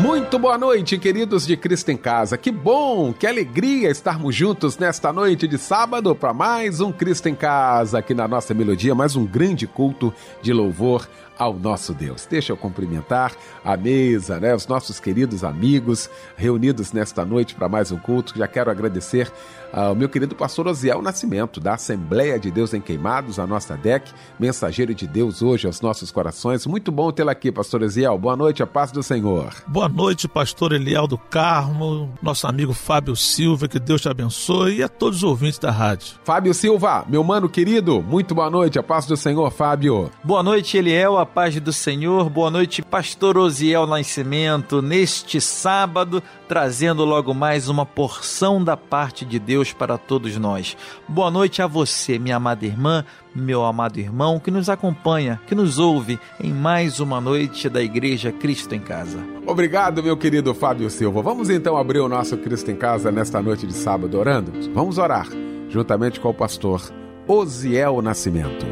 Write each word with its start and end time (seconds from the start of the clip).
Muito 0.00 0.38
boa 0.38 0.56
noite, 0.56 0.96
queridos 0.96 1.46
de 1.46 1.58
Cristo 1.58 1.90
em 1.90 1.96
Casa. 1.96 2.38
Que 2.38 2.50
bom, 2.50 3.12
que 3.12 3.26
alegria 3.26 3.90
estarmos 3.90 4.34
juntos 4.34 4.78
nesta 4.78 5.12
noite 5.12 5.46
de 5.46 5.58
sábado 5.58 6.14
para 6.14 6.32
mais 6.32 6.80
um 6.80 6.90
Cristo 6.90 7.28
em 7.28 7.34
Casa 7.34 7.98
aqui 7.98 8.14
na 8.14 8.26
nossa 8.26 8.54
melodia, 8.54 8.94
mais 8.94 9.14
um 9.14 9.26
grande 9.26 9.66
culto 9.66 10.10
de 10.40 10.54
louvor 10.54 11.06
ao 11.38 11.52
nosso 11.52 11.92
Deus. 11.92 12.26
Deixa 12.26 12.50
eu 12.50 12.56
cumprimentar 12.56 13.34
a 13.62 13.76
mesa, 13.76 14.40
né, 14.40 14.54
os 14.54 14.66
nossos 14.66 14.98
queridos 14.98 15.44
amigos 15.44 16.08
reunidos 16.34 16.92
nesta 16.92 17.22
noite 17.22 17.54
para 17.54 17.68
mais 17.68 17.92
um 17.92 17.98
culto. 17.98 18.38
Já 18.38 18.48
quero 18.48 18.70
agradecer 18.70 19.30
ao 19.72 19.94
meu 19.94 20.08
querido 20.08 20.34
pastor 20.34 20.66
Osiel 20.66 21.02
Nascimento, 21.02 21.60
da 21.60 21.74
Assembleia 21.74 22.38
de 22.38 22.50
Deus 22.50 22.74
em 22.74 22.80
Queimados, 22.80 23.38
a 23.38 23.46
nossa 23.46 23.76
DEC, 23.76 24.10
mensageiro 24.38 24.94
de 24.94 25.06
Deus 25.06 25.42
hoje 25.42 25.66
aos 25.66 25.80
nossos 25.80 26.10
corações. 26.10 26.66
Muito 26.66 26.90
bom 26.90 27.10
tê-lo 27.12 27.30
aqui, 27.30 27.52
pastor 27.52 27.82
Osiel. 27.82 28.18
Boa 28.18 28.36
noite, 28.36 28.62
a 28.62 28.66
paz 28.66 28.90
do 28.92 29.02
Senhor. 29.02 29.54
Boa 29.66 29.88
noite, 29.88 30.28
pastor 30.28 30.72
Eliel 30.72 31.06
do 31.06 31.18
Carmo, 31.18 32.12
nosso 32.22 32.46
amigo 32.46 32.72
Fábio 32.72 33.14
Silva, 33.14 33.68
que 33.68 33.78
Deus 33.78 34.00
te 34.00 34.08
abençoe 34.08 34.76
e 34.76 34.82
a 34.82 34.88
todos 34.88 35.18
os 35.18 35.24
ouvintes 35.24 35.58
da 35.58 35.70
rádio. 35.70 36.14
Fábio 36.24 36.52
Silva, 36.54 37.04
meu 37.08 37.22
mano 37.22 37.48
querido, 37.48 38.02
muito 38.02 38.34
boa 38.34 38.50
noite, 38.50 38.78
a 38.78 38.82
paz 38.82 39.06
do 39.06 39.16
Senhor, 39.16 39.50
Fábio. 39.50 40.10
Boa 40.24 40.42
noite, 40.42 40.76
Eliel, 40.76 41.18
a 41.18 41.26
paz 41.26 41.58
do 41.60 41.72
Senhor. 41.72 42.28
Boa 42.28 42.50
noite, 42.50 42.82
pastor 42.82 43.36
Osiel 43.36 43.86
Nascimento, 43.86 44.82
neste 44.82 45.40
sábado, 45.40 46.22
trazendo 46.50 47.04
logo 47.04 47.32
mais 47.32 47.68
uma 47.68 47.86
porção 47.86 48.64
da 48.64 48.76
parte 48.76 49.24
de 49.24 49.38
Deus 49.38 49.72
para 49.72 49.96
todos 49.96 50.36
nós. 50.36 50.76
Boa 51.06 51.30
noite 51.30 51.62
a 51.62 51.68
você, 51.68 52.18
minha 52.18 52.34
amada 52.34 52.66
irmã, 52.66 53.04
meu 53.32 53.64
amado 53.64 54.00
irmão, 54.00 54.40
que 54.40 54.50
nos 54.50 54.68
acompanha, 54.68 55.40
que 55.46 55.54
nos 55.54 55.78
ouve 55.78 56.18
em 56.42 56.52
mais 56.52 56.98
uma 56.98 57.20
noite 57.20 57.68
da 57.68 57.80
Igreja 57.80 58.32
Cristo 58.32 58.74
em 58.74 58.80
Casa. 58.80 59.24
Obrigado, 59.46 60.02
meu 60.02 60.16
querido 60.16 60.52
Fábio 60.52 60.90
Silva. 60.90 61.22
Vamos 61.22 61.48
então 61.48 61.76
abrir 61.76 62.00
o 62.00 62.08
nosso 62.08 62.36
Cristo 62.36 62.68
em 62.68 62.76
Casa 62.76 63.12
nesta 63.12 63.40
noite 63.40 63.64
de 63.64 63.72
sábado 63.72 64.18
orando? 64.18 64.50
Vamos 64.74 64.98
orar, 64.98 65.28
juntamente 65.68 66.18
com 66.18 66.30
o 66.30 66.34
pastor 66.34 66.82
Osiel 67.28 68.02
Nascimento. 68.02 68.66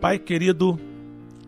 Pai 0.00 0.18
querido, 0.18 0.80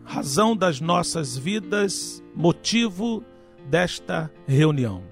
razão 0.07 0.55
das 0.55 0.79
nossas 0.79 1.37
vidas, 1.37 2.23
motivo 2.33 3.21
desta 3.69 4.31
reunião. 4.47 5.03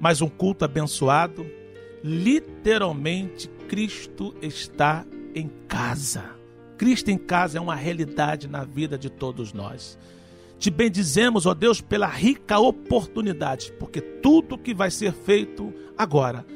Mais 0.00 0.22
um 0.22 0.28
culto 0.28 0.64
abençoado. 0.64 1.44
Literalmente, 2.02 3.48
Cristo 3.68 4.34
está 4.40 5.04
em 5.34 5.50
casa. 5.68 6.24
Cristo 6.78 7.10
em 7.10 7.18
casa 7.18 7.58
é 7.58 7.60
uma 7.60 7.74
realidade 7.74 8.48
na 8.48 8.64
vida 8.64 8.96
de 8.96 9.10
todos 9.10 9.52
nós. 9.52 9.98
Te 10.58 10.70
bendizemos, 10.70 11.44
ó 11.44 11.52
Deus, 11.52 11.82
pela 11.82 12.06
rica 12.06 12.58
oportunidade, 12.58 13.72
porque 13.78 14.00
tudo 14.00 14.56
que 14.56 14.72
vai 14.72 14.90
ser 14.90 15.12
feito 15.12 15.72
agora, 15.98 16.46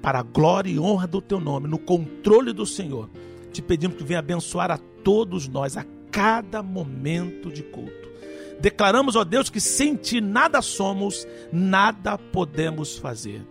para 0.00 0.20
a 0.20 0.22
glória 0.22 0.70
e 0.70 0.78
honra 0.78 1.06
do 1.06 1.20
teu 1.20 1.38
nome, 1.38 1.68
no 1.68 1.78
controle 1.78 2.52
do 2.52 2.64
Senhor, 2.64 3.10
te 3.52 3.60
pedimos 3.60 3.98
que 3.98 4.04
venha 4.04 4.20
abençoar 4.20 4.70
a 4.70 4.78
todos 4.78 5.46
nós 5.46 5.76
a 5.76 5.84
cada 6.12 6.62
momento 6.62 7.50
de 7.50 7.62
culto. 7.62 8.12
Declaramos, 8.60 9.16
ó 9.16 9.24
Deus, 9.24 9.50
que 9.50 9.60
sem 9.60 9.96
ti 9.96 10.20
nada 10.20 10.62
somos, 10.62 11.26
nada 11.50 12.16
podemos 12.16 12.96
fazer. 12.96 13.44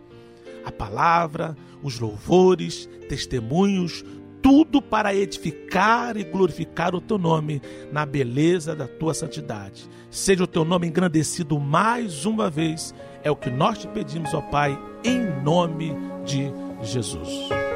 A 0.63 0.71
palavra, 0.71 1.57
os 1.83 1.99
louvores, 1.99 2.87
testemunhos, 3.09 4.05
tudo 4.41 4.81
para 4.81 5.13
edificar 5.13 6.15
e 6.15 6.23
glorificar 6.23 6.95
o 6.95 7.01
teu 7.01 7.17
nome 7.17 7.61
na 7.91 8.05
beleza 8.05 8.75
da 8.75 8.87
tua 8.87 9.13
santidade. 9.13 9.89
Seja 10.09 10.43
o 10.43 10.47
teu 10.47 10.63
nome 10.63 10.87
engrandecido 10.87 11.59
mais 11.59 12.25
uma 12.25 12.49
vez, 12.49 12.93
é 13.23 13.29
o 13.29 13.35
que 13.35 13.49
nós 13.49 13.79
te 13.79 13.87
pedimos, 13.87 14.33
ó 14.33 14.41
Pai, 14.41 14.77
em 15.03 15.43
nome 15.43 15.93
de 16.25 16.51
Jesus. 16.83 17.70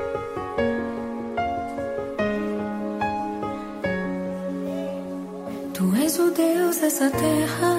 Tu 5.85 5.96
és 6.01 6.18
o 6.18 6.31
Deus 6.31 6.78
dessa 6.78 7.12
terra, 7.12 7.78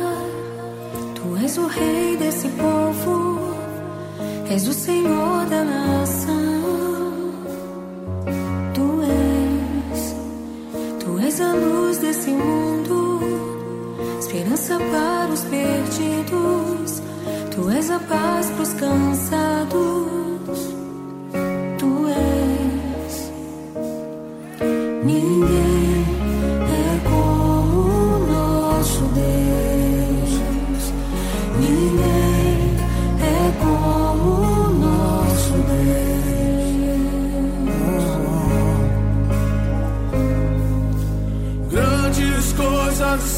Tu 1.17 1.45
és 1.45 1.59
o 1.59 1.67
Rei 1.67 2.17
desse 2.17 2.47
povo, 2.51 3.41
és 4.49 4.69
o 4.69 4.73
Senhor 4.73 5.45
da 5.47 5.65
nação. 5.65 6.63
Tu 8.75 9.03
és, 9.03 10.15
Tu 11.01 11.19
és 11.19 11.41
a 11.41 11.53
luz 11.53 11.99
desse 11.99 12.31
mundo, 12.31 13.21
esperança 14.21 14.79
para 14.79 15.33
os 15.33 15.41
perdidos, 15.41 17.03
Tu 17.51 17.71
és 17.71 17.91
a 17.91 17.99
paz 17.99 18.47
para 18.51 18.63
os 18.63 18.73
cansados. 18.75 20.61
Tu 21.77 22.09
és 22.09 23.33
ninguém. 25.05 25.66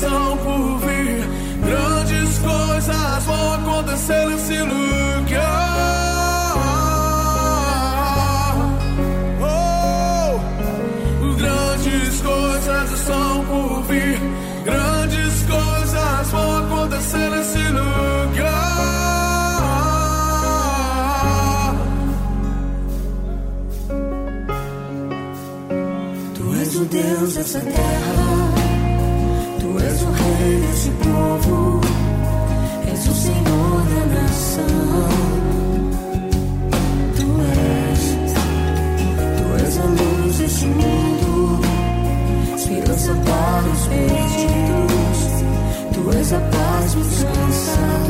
Por 0.06 0.78
vir, 0.78 1.24
grandes 1.64 2.38
coisas 2.38 3.24
vão 3.24 3.54
acontecer 3.54 4.26
nesse 4.26 4.58
lugar. 4.62 4.97
A 46.32 46.40
paz 46.40 46.94
dos 46.94 47.24
cansados. 47.24 48.07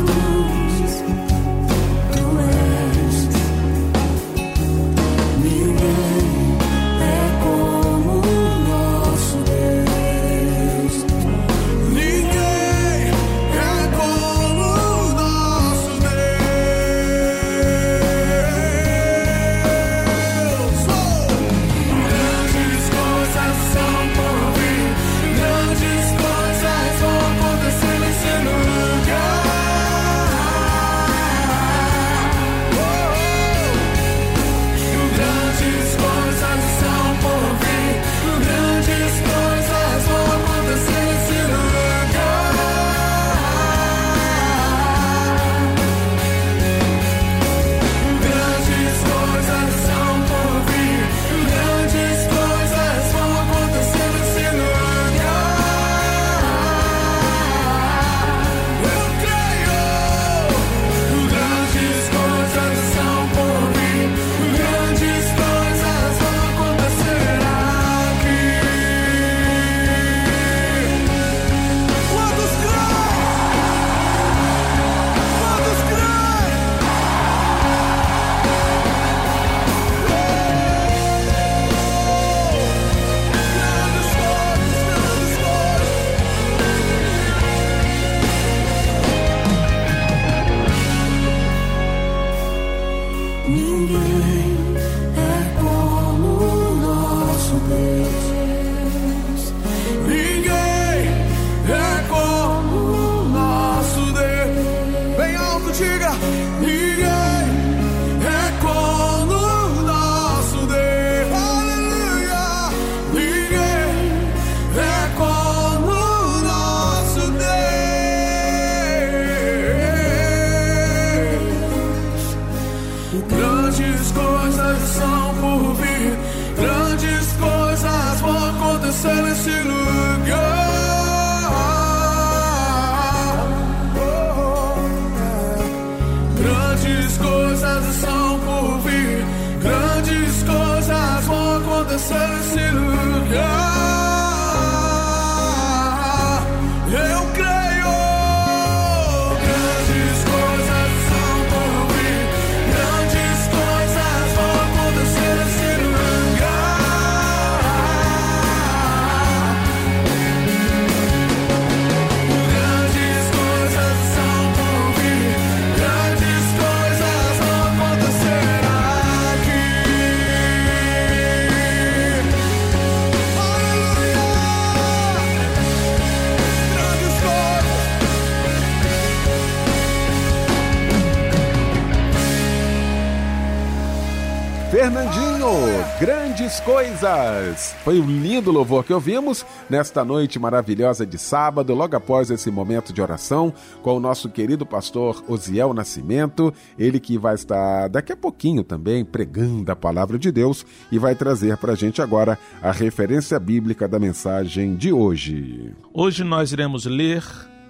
Grandes 185.99 186.61
coisas. 186.61 187.75
Foi 187.83 187.99
um 187.99 188.05
lindo 188.05 188.51
louvor 188.51 188.85
que 188.85 188.93
ouvimos 188.93 189.45
nesta 189.69 190.05
noite 190.05 190.39
maravilhosa 190.39 191.05
de 191.05 191.17
sábado, 191.17 191.75
logo 191.75 191.93
após 191.93 192.31
esse 192.31 192.49
momento 192.49 192.93
de 192.93 193.01
oração 193.01 193.53
com 193.83 193.97
o 193.97 193.99
nosso 193.99 194.29
querido 194.29 194.65
pastor 194.65 195.21
Osiel 195.27 195.73
Nascimento, 195.73 196.53
ele 196.77 197.01
que 197.01 197.17
vai 197.17 197.35
estar 197.35 197.89
daqui 197.89 198.13
a 198.13 198.17
pouquinho 198.17 198.63
também 198.63 199.03
pregando 199.03 199.69
a 199.69 199.75
palavra 199.75 200.17
de 200.17 200.31
Deus 200.31 200.65
e 200.89 200.97
vai 200.97 201.15
trazer 201.15 201.57
para 201.57 201.73
a 201.73 201.75
gente 201.75 202.01
agora 202.01 202.39
a 202.61 202.71
referência 202.71 203.37
bíblica 203.37 203.85
da 203.85 203.99
mensagem 203.99 204.75
de 204.75 204.93
hoje. 204.93 205.73
Hoje 205.93 206.23
nós 206.23 206.53
iremos 206.53 206.85
ler 206.85 207.23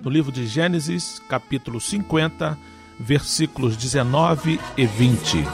no 0.04 0.10
livro 0.12 0.32
de 0.32 0.46
Gênesis, 0.46 1.20
capítulo 1.28 1.82
50, 1.82 2.56
versículos 3.00 3.76
19 3.76 4.60
e 4.78 4.86
20. 4.86 5.46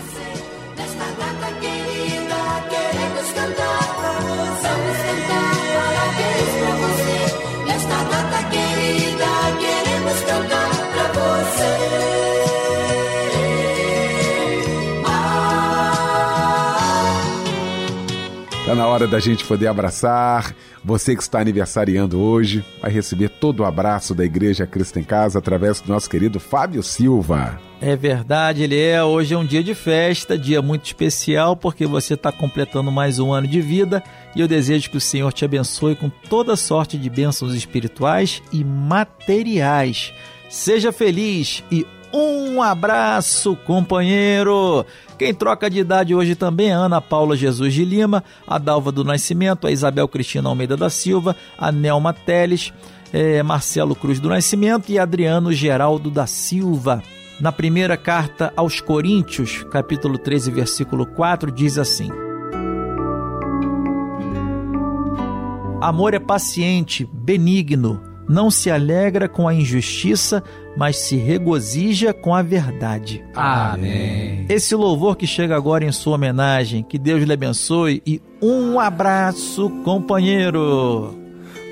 Está 18.76 18.84
na 18.84 18.92
hora 18.92 19.08
da 19.08 19.22
gente 19.22 19.46
poder 19.46 19.68
abraçar. 19.68 20.54
Você 20.84 21.16
que 21.16 21.22
está 21.22 21.40
aniversariando 21.40 22.20
hoje 22.20 22.62
vai 22.82 22.92
receber 22.92 23.30
todo 23.30 23.62
o 23.62 23.66
abraço 23.66 24.14
da 24.14 24.26
Igreja 24.26 24.68
Cristo 24.68 25.00
em 25.00 25.04
Casa 25.04 25.40
através 25.40 25.80
do 25.80 25.88
nosso 25.88 26.10
querido 26.10 26.42
Fábio 26.42 26.84
Silva. 26.84 27.58
É 27.80 27.96
verdade, 27.96 28.64
ele 28.64 28.78
é. 28.78 29.02
Hoje 29.02 29.34
é 29.34 29.38
um 29.38 29.46
dia 29.46 29.64
de 29.64 29.74
festa, 29.74 30.38
dia 30.38 30.62
muito 30.62 30.84
especial, 30.88 31.56
porque 31.56 31.86
você 31.86 32.16
está 32.16 32.34
completando 32.34 32.92
mais 32.92 33.18
um 33.18 33.32
ano 33.32 33.48
de 33.48 33.62
vida 33.62 34.04
e 34.36 34.42
eu 34.42 34.48
desejo 34.48 34.90
que 34.90 34.98
o 34.98 35.02
Senhor 35.02 35.32
te 35.32 35.46
abençoe 35.46 35.96
com 35.96 36.10
toda 36.10 36.58
sorte 36.58 36.98
de 36.98 37.10
bênçãos 37.10 37.56
espirituais 37.56 38.44
e 38.52 38.62
materiais. 38.62 40.14
Seja 40.50 40.92
feliz 40.92 41.64
e 41.72 41.88
um 42.14 42.62
abraço, 42.62 43.56
companheiro! 43.66 44.86
Quem 45.18 45.34
troca 45.34 45.70
de 45.70 45.80
idade 45.80 46.14
hoje 46.14 46.36
também 46.36 46.70
é 46.70 46.74
Ana 46.74 47.00
Paula 47.00 47.38
Jesus 47.38 47.74
de 47.74 47.86
Lima, 47.86 48.24
a 48.46 48.58
Dalva 48.58 48.92
do 48.92 49.04
Nascimento, 49.04 49.66
a 49.66 49.72
Isabel 49.72 50.08
Cristina 50.10 50.50
Almeida 50.50 50.76
da 50.76 50.90
Silva, 50.90 51.36
a 51.58 51.72
Nelma 51.72 52.12
Teles, 52.14 52.74
eh, 53.14 53.42
Marcelo 53.42 53.96
Cruz 53.96 54.20
do 54.20 54.28
Nascimento 54.28 54.92
e 54.92 55.00
Adriano 55.00 55.54
Geraldo 55.54 56.12
da 56.12 56.28
Silva. 56.28 57.02
Na 57.40 57.52
primeira 57.52 57.96
carta 57.96 58.52
aos 58.58 58.82
Coríntios, 58.82 59.64
capítulo 59.72 60.18
13, 60.18 60.52
versículo 60.52 61.06
4, 61.06 61.50
diz 61.50 61.78
assim: 61.78 62.10
Amor 65.82 66.14
é 66.14 66.20
paciente, 66.20 67.08
benigno, 67.14 68.02
não 68.28 68.50
se 68.50 68.70
alegra 68.72 69.28
com 69.28 69.48
a 69.48 69.54
injustiça, 69.54 70.44
mas 70.78 70.98
se 70.98 71.16
regozija 71.16 72.14
com 72.14 72.34
a 72.34 72.42
verdade. 72.42 73.24
Amém. 73.34 74.46
Esse 74.50 74.76
louvor 74.76 75.16
que 75.16 75.28
chega 75.28 75.56
agora 75.56 75.86
em 75.86 75.92
sua 75.92 76.16
homenagem, 76.16 76.84
que 76.84 76.98
Deus 76.98 77.24
lhe 77.24 77.34
abençoe 77.34 78.02
e 78.06 78.22
um 78.42 78.80
abraço, 78.80 79.70
companheiro. 79.84 81.16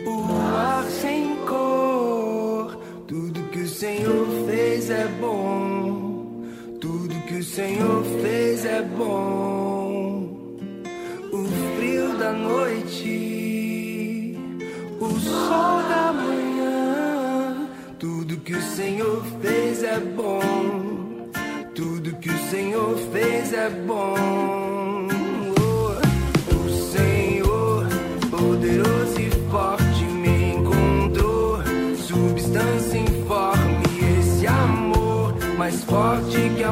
O 0.06 0.38
ar 0.56 0.86
sem 0.86 1.36
cor, 1.48 2.78
tudo 3.08 3.42
que 3.50 3.60
o 3.60 3.68
Senhor 3.68 4.28
fez 4.48 4.90
é 4.90 5.08
bom. 5.20 6.44
Tudo 6.80 7.16
que 7.28 7.36
o 7.36 7.44
Senhor 7.44 8.04
fez 8.22 8.66
é 8.66 8.82
bom. 8.82 10.30
O 11.32 11.46
frio 11.78 12.18
da 12.18 12.32
noite, 12.32 13.43
o 15.04 15.20
sol 15.20 15.84
da 15.90 16.14
manhã. 16.14 17.68
Tudo 18.00 18.38
que 18.38 18.54
o 18.54 18.62
Senhor 18.62 19.24
fez 19.42 19.84
é 19.84 20.00
bom. 20.00 20.42
Tudo 21.76 22.16
que 22.18 22.30
o 22.30 22.38
Senhor 22.50 22.98
fez 23.12 23.54
é 23.54 23.70
bom. 23.70 25.08
Oh, 25.60 26.56
o 26.56 26.70
Senhor, 26.70 27.88
poderoso 28.30 29.20
e 29.20 29.30
forte, 29.52 30.04
me 30.06 30.54
encontrou. 30.54 31.60
Substância 31.98 32.98
informe, 32.98 33.84
esse 34.20 34.48
amor, 34.48 35.36
mais 35.58 35.84
forte 35.84 36.52
que 36.56 36.64
a 36.64 36.72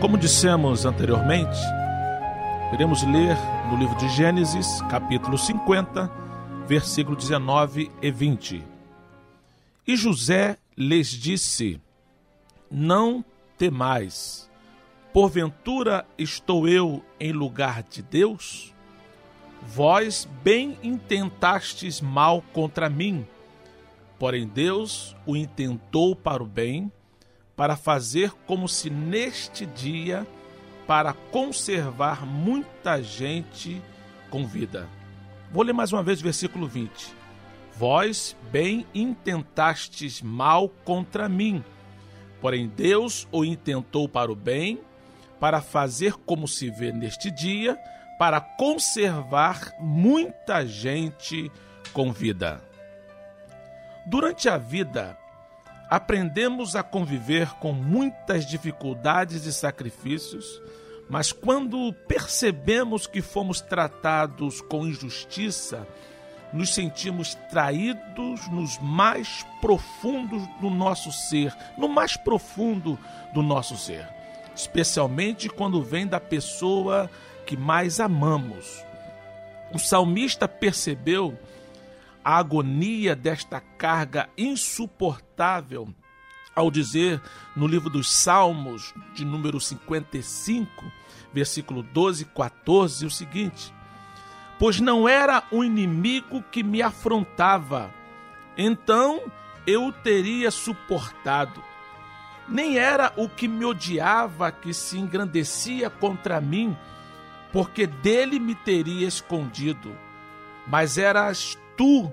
Como 0.00 0.18
dissemos 0.18 0.84
anteriormente, 0.84 1.58
iremos 2.72 3.02
ler 3.04 3.36
no 3.70 3.78
livro 3.78 3.96
de 3.96 4.08
Gênesis, 4.08 4.82
capítulo 4.90 5.38
50, 5.38 6.10
versículo 6.66 7.16
19 7.16 7.90
e 8.02 8.10
20. 8.10 8.64
E 9.86 9.96
José 9.96 10.58
lhes 10.76 11.08
disse: 11.08 11.80
Não 12.70 13.24
temais, 13.56 14.50
porventura 15.12 16.06
estou 16.16 16.66
eu 16.66 17.04
em 17.20 17.32
lugar 17.32 17.82
de 17.82 18.02
Deus? 18.02 18.74
Vós 19.60 20.26
bem 20.42 20.78
intentastes 20.82 22.00
mal 22.00 22.42
contra 22.52 22.88
mim, 22.88 23.26
porém 24.18 24.48
Deus 24.48 25.14
o 25.26 25.36
intentou 25.36 26.16
para 26.16 26.42
o 26.42 26.46
bem, 26.46 26.90
para 27.54 27.76
fazer 27.76 28.32
como 28.46 28.66
se 28.66 28.88
neste 28.88 29.66
dia, 29.66 30.26
para 30.86 31.12
conservar 31.12 32.26
muita 32.26 33.02
gente 33.02 33.80
com 34.30 34.46
vida. 34.46 34.88
Vou 35.52 35.62
ler 35.62 35.74
mais 35.74 35.92
uma 35.92 36.02
vez 36.02 36.20
o 36.20 36.24
versículo 36.24 36.66
20. 36.66 37.14
Vós 37.76 38.34
bem 38.50 38.86
intentastes 38.94 40.22
mal 40.22 40.70
contra 40.84 41.28
mim, 41.28 41.62
porém 42.40 42.66
Deus 42.66 43.28
o 43.30 43.44
intentou 43.44 44.08
para 44.08 44.32
o 44.32 44.34
bem, 44.34 44.80
para 45.42 45.60
fazer 45.60 46.12
como 46.24 46.46
se 46.46 46.70
vê 46.70 46.92
neste 46.92 47.28
dia, 47.28 47.76
para 48.16 48.40
conservar 48.40 49.74
muita 49.80 50.64
gente 50.64 51.50
com 51.92 52.12
vida. 52.12 52.62
Durante 54.06 54.48
a 54.48 54.56
vida, 54.56 55.18
aprendemos 55.90 56.76
a 56.76 56.82
conviver 56.84 57.48
com 57.54 57.72
muitas 57.72 58.46
dificuldades 58.46 59.44
e 59.44 59.52
sacrifícios, 59.52 60.62
mas 61.10 61.32
quando 61.32 61.92
percebemos 62.06 63.08
que 63.08 63.20
fomos 63.20 63.60
tratados 63.60 64.60
com 64.60 64.86
injustiça, 64.86 65.88
nos 66.52 66.72
sentimos 66.72 67.34
traídos 67.50 68.48
nos 68.48 68.78
mais 68.78 69.44
profundos 69.60 70.46
do 70.60 70.70
nosso 70.70 71.10
ser, 71.10 71.52
no 71.76 71.88
mais 71.88 72.16
profundo 72.16 72.96
do 73.34 73.42
nosso 73.42 73.76
ser, 73.76 74.21
especialmente 74.54 75.48
quando 75.48 75.82
vem 75.82 76.06
da 76.06 76.20
pessoa 76.20 77.10
que 77.46 77.56
mais 77.56 78.00
amamos. 78.00 78.84
O 79.72 79.78
salmista 79.78 80.46
percebeu 80.46 81.38
a 82.24 82.36
agonia 82.36 83.16
desta 83.16 83.60
carga 83.60 84.28
insuportável 84.36 85.88
ao 86.54 86.70
dizer 86.70 87.20
no 87.56 87.66
livro 87.66 87.88
dos 87.88 88.12
Salmos, 88.12 88.94
de 89.14 89.24
número 89.24 89.58
55, 89.60 90.84
versículo 91.32 91.82
12 91.82 92.24
e 92.24 92.26
14, 92.26 93.06
o 93.06 93.10
seguinte: 93.10 93.72
Pois 94.58 94.78
não 94.80 95.08
era 95.08 95.42
o 95.50 95.64
inimigo 95.64 96.42
que 96.50 96.62
me 96.62 96.82
afrontava, 96.82 97.92
então 98.56 99.22
eu 99.66 99.86
o 99.86 99.92
teria 99.92 100.50
suportado. 100.50 101.62
Nem 102.48 102.78
era 102.78 103.12
o 103.16 103.28
que 103.28 103.46
me 103.46 103.64
odiava 103.64 104.50
que 104.50 104.74
se 104.74 104.98
engrandecia 104.98 105.88
contra 105.88 106.40
mim, 106.40 106.76
porque 107.52 107.86
dele 107.86 108.38
me 108.38 108.54
teria 108.54 109.06
escondido. 109.06 109.96
Mas 110.66 110.98
eras 110.98 111.58
tu, 111.76 112.12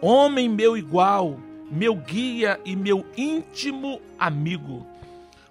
homem 0.00 0.48
meu 0.48 0.76
igual, 0.76 1.38
meu 1.70 1.94
guia 1.94 2.60
e 2.64 2.76
meu 2.76 3.06
íntimo 3.16 4.00
amigo. 4.18 4.86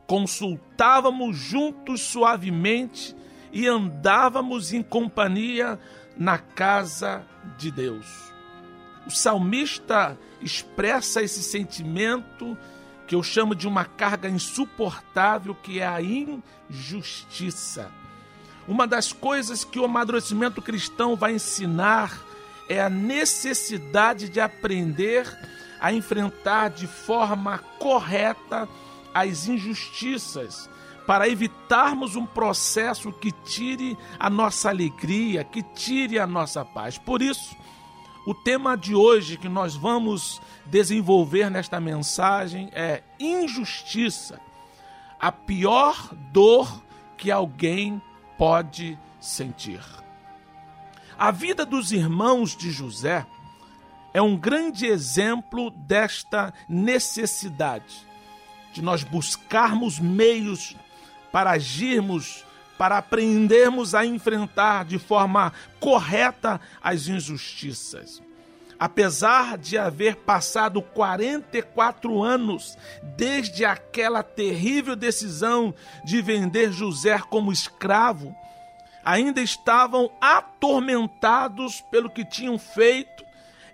Consultávamos 0.06 1.38
juntos 1.38 2.02
suavemente 2.02 3.16
e 3.52 3.68
andávamos 3.68 4.74
em 4.74 4.84
companhia 4.84 5.80
na 6.18 6.38
casa 6.38 7.26
de 7.58 7.72
Deus. 7.72 8.32
O 9.08 9.10
salmista 9.10 10.18
expressa 10.42 11.22
esse 11.22 11.42
sentimento 11.42 12.58
que 13.12 13.16
eu 13.16 13.22
chamo 13.22 13.54
de 13.54 13.68
uma 13.68 13.84
carga 13.84 14.30
insuportável, 14.30 15.54
que 15.54 15.82
é 15.82 15.86
a 15.86 16.02
injustiça. 16.02 17.92
Uma 18.66 18.88
das 18.88 19.12
coisas 19.12 19.66
que 19.66 19.78
o 19.78 19.84
amadurecimento 19.84 20.62
cristão 20.62 21.14
vai 21.14 21.34
ensinar 21.34 22.18
é 22.70 22.80
a 22.80 22.90
necessidade 22.90 24.30
de 24.30 24.40
aprender 24.40 25.28
a 25.82 25.92
enfrentar 25.92 26.70
de 26.70 26.88
forma 26.88 27.58
correta 27.78 28.66
as 29.14 29.46
injustiças, 29.46 30.70
para 31.06 31.28
evitarmos 31.28 32.16
um 32.16 32.26
processo 32.26 33.12
que 33.12 33.34
tire 33.34 33.98
a 34.18 34.30
nossa 34.30 34.70
alegria, 34.70 35.44
que 35.44 35.62
tire 35.62 36.18
a 36.18 36.26
nossa 36.26 36.64
paz. 36.64 36.98
Por 36.98 37.22
isso, 37.22 37.58
o 38.26 38.34
tema 38.34 38.78
de 38.78 38.94
hoje 38.94 39.38
que 39.38 39.50
nós 39.50 39.76
vamos 39.76 40.42
desenvolver 40.66 41.50
nesta 41.50 41.80
mensagem 41.80 42.70
é 42.74 43.04
injustiça, 43.20 44.40
a 45.20 45.32
pior 45.32 46.14
dor 46.32 46.82
que 47.18 47.32
alguém 47.32 48.02
pode 48.38 48.98
sentir. 49.20 49.82
A 51.18 51.32
vida 51.32 51.66
dos 51.66 51.92
irmãos 51.92 52.56
de 52.56 52.72
José 52.72 53.26
é 54.14 54.22
um 54.22 54.36
grande 54.36 54.86
exemplo 54.86 55.70
desta 55.70 56.54
necessidade 56.68 58.06
de 58.74 58.82
nós 58.82 59.04
buscarmos 59.04 60.00
meios 60.00 60.76
para 61.32 61.52
agirmos, 61.52 62.44
para 62.82 62.98
aprendermos 62.98 63.94
a 63.94 64.04
enfrentar 64.04 64.86
de 64.86 64.98
forma 64.98 65.54
correta 65.80 66.60
as 66.82 67.08
injustiças. 67.08 68.24
Apesar 68.80 69.56
de 69.56 69.78
haver 69.78 70.16
passado 70.16 70.82
44 70.82 72.24
anos 72.24 72.76
desde 73.16 73.66
aquela 73.66 74.24
terrível 74.24 74.96
decisão 74.96 75.76
de 76.04 76.24
vender 76.24 76.72
José 76.72 77.20
como 77.20 77.52
escravo, 77.52 78.36
ainda 79.06 79.44
estavam 79.44 80.10
atormentados 80.20 81.82
pelo 81.92 82.10
que 82.10 82.26
tinham 82.26 82.58
feito, 82.58 83.24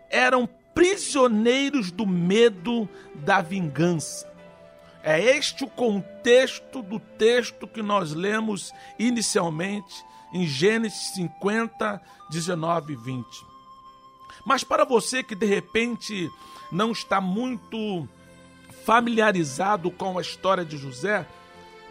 eram 0.10 0.50
prisioneiros 0.76 1.91
do 1.91 2.06
medo 2.06 2.89
da 3.15 3.41
vingança. 3.41 4.28
É 5.10 5.22
este 5.22 5.63
o 5.63 5.70
contexto 5.70 6.82
do 6.82 7.00
texto 7.00 7.65
que 7.65 7.82
nós 7.82 8.12
lemos 8.12 8.74
inicialmente 9.00 10.04
em 10.34 10.46
Gênesis 10.46 11.13
50, 11.13 12.02
19 12.30 12.91
e 12.91 12.96
20. 12.98 13.26
Mas 14.46 14.65
para 14.65 14.84
você 14.84 15.24
que 15.24 15.34
de 15.34 15.46
repente 15.46 16.30
não 16.70 16.91
está 16.91 17.22
muito 17.22 18.06
familiarizado 18.84 19.89
com 19.89 20.17
a 20.17 20.22
história 20.22 20.65
de 20.65 20.76
José, 20.76 21.26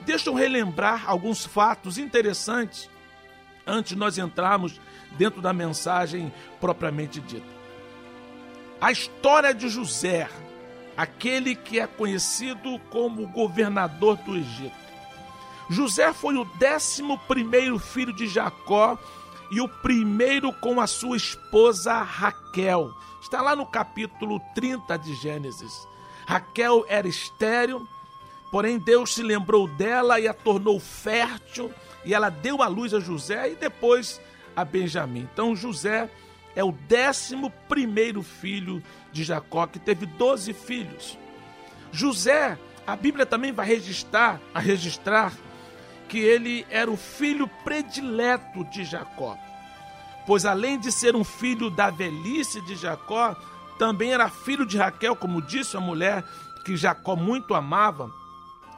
deixa 0.01 0.29
eu 0.29 0.35
relembrar 0.35 1.09
alguns 1.09 1.43
fatos 1.43 1.97
interessantes 1.97 2.91
antes 3.67 3.95
de 3.95 3.99
nós 3.99 4.19
entrarmos 4.19 4.79
dentro 5.13 5.41
da 5.41 5.55
mensagem 5.55 6.31
propriamente 6.61 7.19
dita. 7.23 7.57
A 8.79 8.93
história 8.93 9.55
de 9.55 9.71
José, 9.71 10.29
aquele 10.97 11.55
que 11.55 11.79
é 11.79 11.87
conhecido 11.87 12.79
como 12.91 13.29
governador 13.29 14.17
do 14.19 14.37
Egito. 14.37 14.75
José 15.69 16.13
foi 16.13 16.37
o 16.37 16.45
décimo 16.45 17.19
primeiro 17.27 17.79
filho 17.79 18.13
de 18.13 18.27
Jacó 18.27 18.97
e 19.51 19.61
o 19.61 19.69
primeiro 19.69 20.53
com 20.53 20.81
a 20.81 20.87
sua 20.87 21.17
esposa 21.17 22.03
Raquel. 22.03 22.93
Está 23.21 23.43
lá 23.43 23.57
no 23.57 23.67
capítulo 23.67 24.41
30 24.55 24.97
de 24.99 25.15
Gênesis. 25.15 25.87
Raquel 26.27 26.85
era 26.89 27.09
estéril, 27.09 27.87
porém 28.51 28.79
Deus 28.79 29.15
se 29.15 29.23
lembrou 29.23 29.69
dela 29.69 30.21
e 30.21 30.29
a 30.29 30.35
tornou 30.35 30.79
fértil, 30.79 31.73
e 32.05 32.15
ela 32.15 32.31
deu 32.31 32.63
à 32.63 32.69
luz 32.69 32.95
a 32.95 33.01
José 33.01 33.53
e 33.53 33.57
depois 33.57 34.21
a 34.55 34.65
Benjamim. 34.65 35.29
Então 35.33 35.57
José 35.57 36.09
é 36.57 36.65
o 36.65 36.73
décimo 36.73 37.51
primeiro 37.69 38.23
filho 38.23 38.83
de 39.13 39.23
Jacó, 39.23 39.67
que 39.67 39.79
teve 39.79 40.07
doze 40.07 40.55
filhos. 40.55 41.19
José, 41.93 42.59
a 42.87 42.97
Bíblia 42.97 43.27
também 43.27 43.53
vai 43.53 43.67
registrar, 43.67 44.41
a 44.55 44.59
registrar 44.59 45.35
que 46.09 46.19
ele 46.19 46.67
era 46.71 46.91
o 46.91 46.97
filho 46.97 47.47
predileto 47.63 48.65
de 48.65 48.85
Jacó. 48.85 49.37
Pois 50.27 50.47
além 50.47 50.81
de 50.81 50.91
ser 50.91 51.15
um 51.15 51.23
filho 51.23 51.69
da 51.69 51.91
velhice 51.91 52.61
de 52.63 52.75
Jacó, 52.75 53.37
também 53.79 54.13
era 54.13 54.31
filho 54.31 54.65
de 54.65 54.79
Raquel, 54.79 55.15
como 55.15 55.43
disse 55.43 55.77
a 55.77 55.81
mulher 55.81 56.25
que 56.65 56.77
Jacó 56.77 57.15
muito 57.15 57.55
amava. 57.55 58.11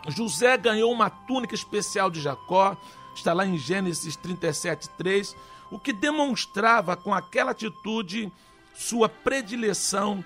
José 0.08 0.56
ganhou 0.56 0.92
uma 0.92 1.08
túnica 1.08 1.54
especial 1.54 2.10
de 2.10 2.20
Jacó, 2.20 2.76
está 3.14 3.32
lá 3.32 3.46
em 3.46 3.56
Gênesis 3.56 4.16
37, 4.16 4.90
3, 4.90 5.36
o 5.70 5.78
que 5.78 5.92
demonstrava 5.92 6.96
com 6.96 7.12
aquela 7.12 7.50
atitude 7.50 8.32
sua 8.74 9.08
predileção 9.08 10.24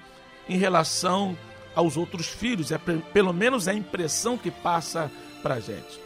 em 0.48 0.56
relação 0.56 1.36
aos 1.74 1.96
outros 1.96 2.26
filhos. 2.26 2.70
É 2.70 2.78
pelo 2.78 3.32
menos 3.32 3.68
a 3.68 3.74
impressão 3.74 4.36
que 4.36 4.50
passa 4.50 5.10
para 5.42 5.54
a 5.54 5.60
gente. 5.60 6.00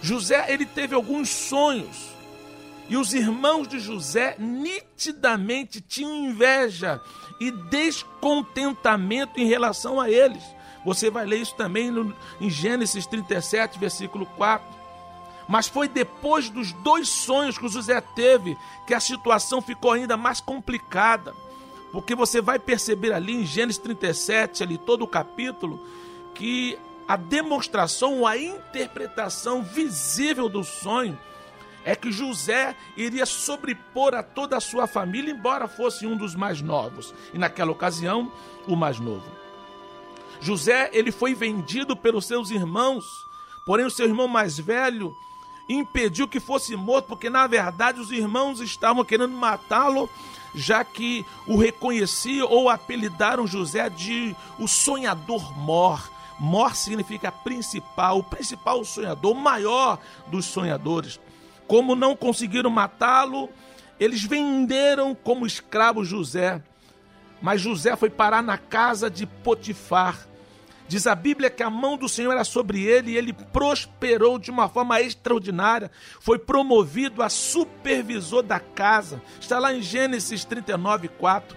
José 0.00 0.52
ele 0.52 0.64
teve 0.64 0.94
alguns 0.94 1.28
sonhos 1.28 2.18
e 2.88 2.96
os 2.96 3.12
irmãos 3.12 3.68
de 3.68 3.78
José 3.78 4.36
nitidamente 4.38 5.80
tinham 5.80 6.30
inveja 6.30 7.00
e 7.38 7.50
descontentamento 7.50 9.38
em 9.38 9.46
relação 9.46 10.00
a 10.00 10.10
eles. 10.10 10.42
Você 10.84 11.10
vai 11.10 11.26
ler 11.26 11.40
isso 11.40 11.54
também 11.54 11.90
no, 11.90 12.16
em 12.40 12.48
Gênesis 12.48 13.06
37, 13.06 13.78
versículo 13.78 14.24
4. 14.24 14.77
Mas 15.48 15.66
foi 15.66 15.88
depois 15.88 16.50
dos 16.50 16.72
dois 16.72 17.08
sonhos 17.08 17.56
que 17.56 17.64
o 17.64 17.70
José 17.70 17.98
teve 18.00 18.56
que 18.86 18.92
a 18.92 19.00
situação 19.00 19.62
ficou 19.62 19.92
ainda 19.92 20.16
mais 20.16 20.40
complicada. 20.40 21.34
Porque 21.90 22.14
você 22.14 22.42
vai 22.42 22.58
perceber 22.58 23.12
ali 23.14 23.34
em 23.34 23.46
Gênesis 23.46 23.80
37, 23.80 24.62
ali 24.62 24.76
todo 24.76 25.02
o 25.02 25.08
capítulo, 25.08 25.80
que 26.34 26.78
a 27.08 27.16
demonstração, 27.16 28.26
a 28.26 28.36
interpretação 28.36 29.62
visível 29.62 30.50
do 30.50 30.62
sonho 30.62 31.18
é 31.82 31.96
que 31.96 32.12
José 32.12 32.76
iria 32.94 33.24
sobrepor 33.24 34.14
a 34.14 34.22
toda 34.22 34.58
a 34.58 34.60
sua 34.60 34.86
família, 34.86 35.32
embora 35.32 35.66
fosse 35.66 36.06
um 36.06 36.14
dos 36.14 36.34
mais 36.34 36.60
novos, 36.60 37.14
e 37.32 37.38
naquela 37.38 37.72
ocasião, 37.72 38.30
o 38.66 38.76
mais 38.76 39.00
novo. 39.00 39.24
José, 40.38 40.90
ele 40.92 41.10
foi 41.10 41.34
vendido 41.34 41.96
pelos 41.96 42.26
seus 42.26 42.50
irmãos, 42.50 43.06
porém 43.64 43.86
o 43.86 43.90
seu 43.90 44.06
irmão 44.06 44.28
mais 44.28 44.58
velho 44.58 45.16
impediu 45.68 46.26
que 46.26 46.40
fosse 46.40 46.74
morto, 46.74 47.06
porque 47.06 47.28
na 47.28 47.46
verdade 47.46 48.00
os 48.00 48.10
irmãos 48.10 48.60
estavam 48.60 49.04
querendo 49.04 49.34
matá-lo, 49.34 50.08
já 50.54 50.82
que 50.82 51.24
o 51.46 51.56
reconheciam 51.56 52.48
ou 52.48 52.68
apelidaram 52.68 53.46
José 53.46 53.88
de 53.90 54.34
o 54.58 54.66
sonhador 54.66 55.56
mor. 55.58 56.10
Mor 56.38 56.74
significa 56.74 57.32
principal, 57.32 58.18
o 58.18 58.22
principal 58.22 58.84
sonhador, 58.84 59.32
o 59.32 59.40
maior 59.40 59.98
dos 60.28 60.46
sonhadores. 60.46 61.20
Como 61.66 61.94
não 61.94 62.16
conseguiram 62.16 62.70
matá-lo, 62.70 63.48
eles 63.98 64.22
venderam 64.22 65.14
como 65.14 65.46
escravo 65.46 66.04
José. 66.04 66.62
Mas 67.42 67.60
José 67.60 67.94
foi 67.96 68.08
parar 68.08 68.42
na 68.42 68.56
casa 68.56 69.10
de 69.10 69.26
Potifar. 69.26 70.27
Diz 70.88 71.06
a 71.06 71.14
Bíblia 71.14 71.50
que 71.50 71.62
a 71.62 71.68
mão 71.68 71.98
do 71.98 72.08
Senhor 72.08 72.32
era 72.32 72.44
sobre 72.44 72.82
ele 72.82 73.10
e 73.10 73.16
ele 73.16 73.34
prosperou 73.34 74.38
de 74.38 74.50
uma 74.50 74.70
forma 74.70 75.00
extraordinária. 75.02 75.90
Foi 76.18 76.38
promovido 76.38 77.22
a 77.22 77.28
supervisor 77.28 78.42
da 78.42 78.58
casa. 78.58 79.20
Está 79.38 79.58
lá 79.58 79.74
em 79.74 79.82
Gênesis 79.82 80.46
39, 80.46 81.08
4. 81.08 81.54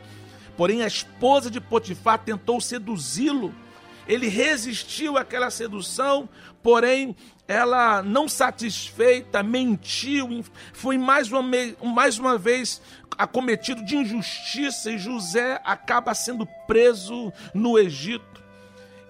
Porém, 0.57 0.83
a 0.83 0.87
esposa 0.87 1.49
de 1.49 1.61
Potifar 1.61 2.19
tentou 2.19 2.59
seduzi-lo. 2.59 3.55
Ele 4.05 4.27
resistiu 4.27 5.17
àquela 5.17 5.49
sedução, 5.49 6.27
porém, 6.61 7.15
ela 7.47 8.01
não 8.01 8.27
satisfeita, 8.27 9.43
mentiu, 9.43 10.43
foi 10.73 10.97
mais 10.97 11.31
uma, 11.31 11.41
mais 11.83 12.17
uma 12.17 12.37
vez 12.37 12.81
acometido 13.17 13.83
de 13.85 13.95
injustiça 13.95 14.91
e 14.91 14.97
José 14.97 15.61
acaba 15.63 16.13
sendo 16.13 16.45
preso 16.65 17.31
no 17.53 17.77
Egito. 17.77 18.30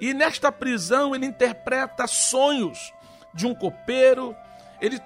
E 0.01 0.15
nesta 0.15 0.51
prisão 0.51 1.13
ele 1.13 1.27
interpreta 1.27 2.07
sonhos 2.07 2.91
de 3.35 3.45
um 3.45 3.53
copeiro, 3.53 4.35
ele 4.81 4.99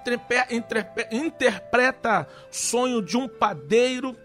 interpreta 1.12 2.26
sonho 2.50 3.02
de 3.02 3.14
um 3.14 3.28
padeiro. 3.28 4.16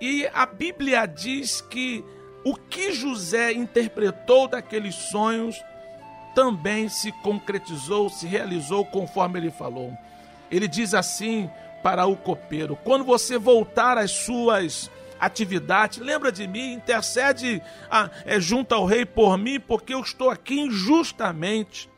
E 0.00 0.26
a 0.32 0.46
Bíblia 0.46 1.04
diz 1.04 1.60
que 1.60 2.02
o 2.42 2.56
que 2.56 2.92
José 2.92 3.52
interpretou 3.52 4.48
daqueles 4.48 4.94
sonhos 4.94 5.62
também 6.34 6.88
se 6.88 7.12
concretizou, 7.22 8.08
se 8.08 8.26
realizou 8.26 8.86
conforme 8.86 9.38
ele 9.38 9.50
falou. 9.50 9.92
Ele 10.50 10.66
diz 10.66 10.94
assim 10.94 11.50
para 11.82 12.06
o 12.06 12.16
copeiro: 12.16 12.78
quando 12.82 13.04
você 13.04 13.36
voltar 13.36 13.98
às 13.98 14.10
suas 14.10 14.90
atividades, 15.22 15.98
lembra 15.98 16.32
de 16.32 16.48
mim, 16.48 16.72
intercede 16.72 17.62
a, 17.88 18.10
é, 18.24 18.40
junto 18.40 18.74
ao 18.74 18.84
rei 18.84 19.06
por 19.06 19.38
mim, 19.38 19.60
porque 19.60 19.94
eu 19.94 20.00
estou 20.00 20.28
aqui 20.28 20.58
injustamente. 20.58 21.88